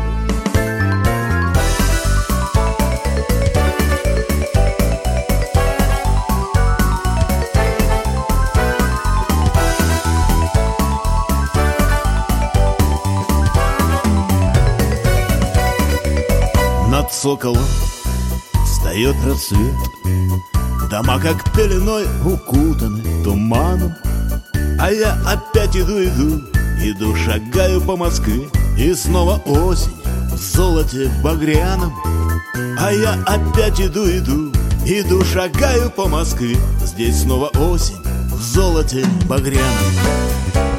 соколом 17.24 17.64
Встает 18.66 19.16
рассвет 19.24 19.74
Дома 20.90 21.18
как 21.18 21.42
пеленой 21.54 22.04
укутаны 22.22 23.24
туманом 23.24 23.94
А 24.78 24.90
я 24.92 25.14
опять 25.26 25.74
иду, 25.74 26.02
иду 26.02 27.16
шагаю 27.16 27.80
по 27.80 27.96
Москве. 27.96 28.46
И 28.76 28.92
снова 28.92 29.40
осень 29.46 29.96
в 30.32 30.36
золоте 30.36 31.10
багряном 31.22 31.94
А 32.78 32.92
я 32.92 33.14
опять 33.24 33.80
иду, 33.80 34.04
иду 34.04 34.52
Иду, 34.84 35.24
шагаю 35.24 35.90
по 35.90 36.06
Москве. 36.06 36.58
Здесь 36.84 37.22
снова 37.22 37.46
осень 37.56 38.02
в 38.34 38.42
золоте 38.42 39.02
багряном 39.26 40.73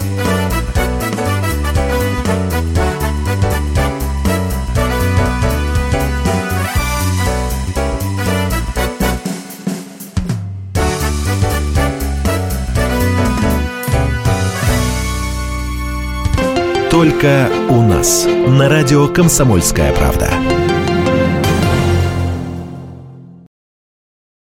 Только 16.95 17.49
у 17.67 17.81
нас. 17.81 18.25
На 18.25 18.69
радио 18.69 19.09
«Комсомольская 19.09 19.91
правда». 19.91 20.29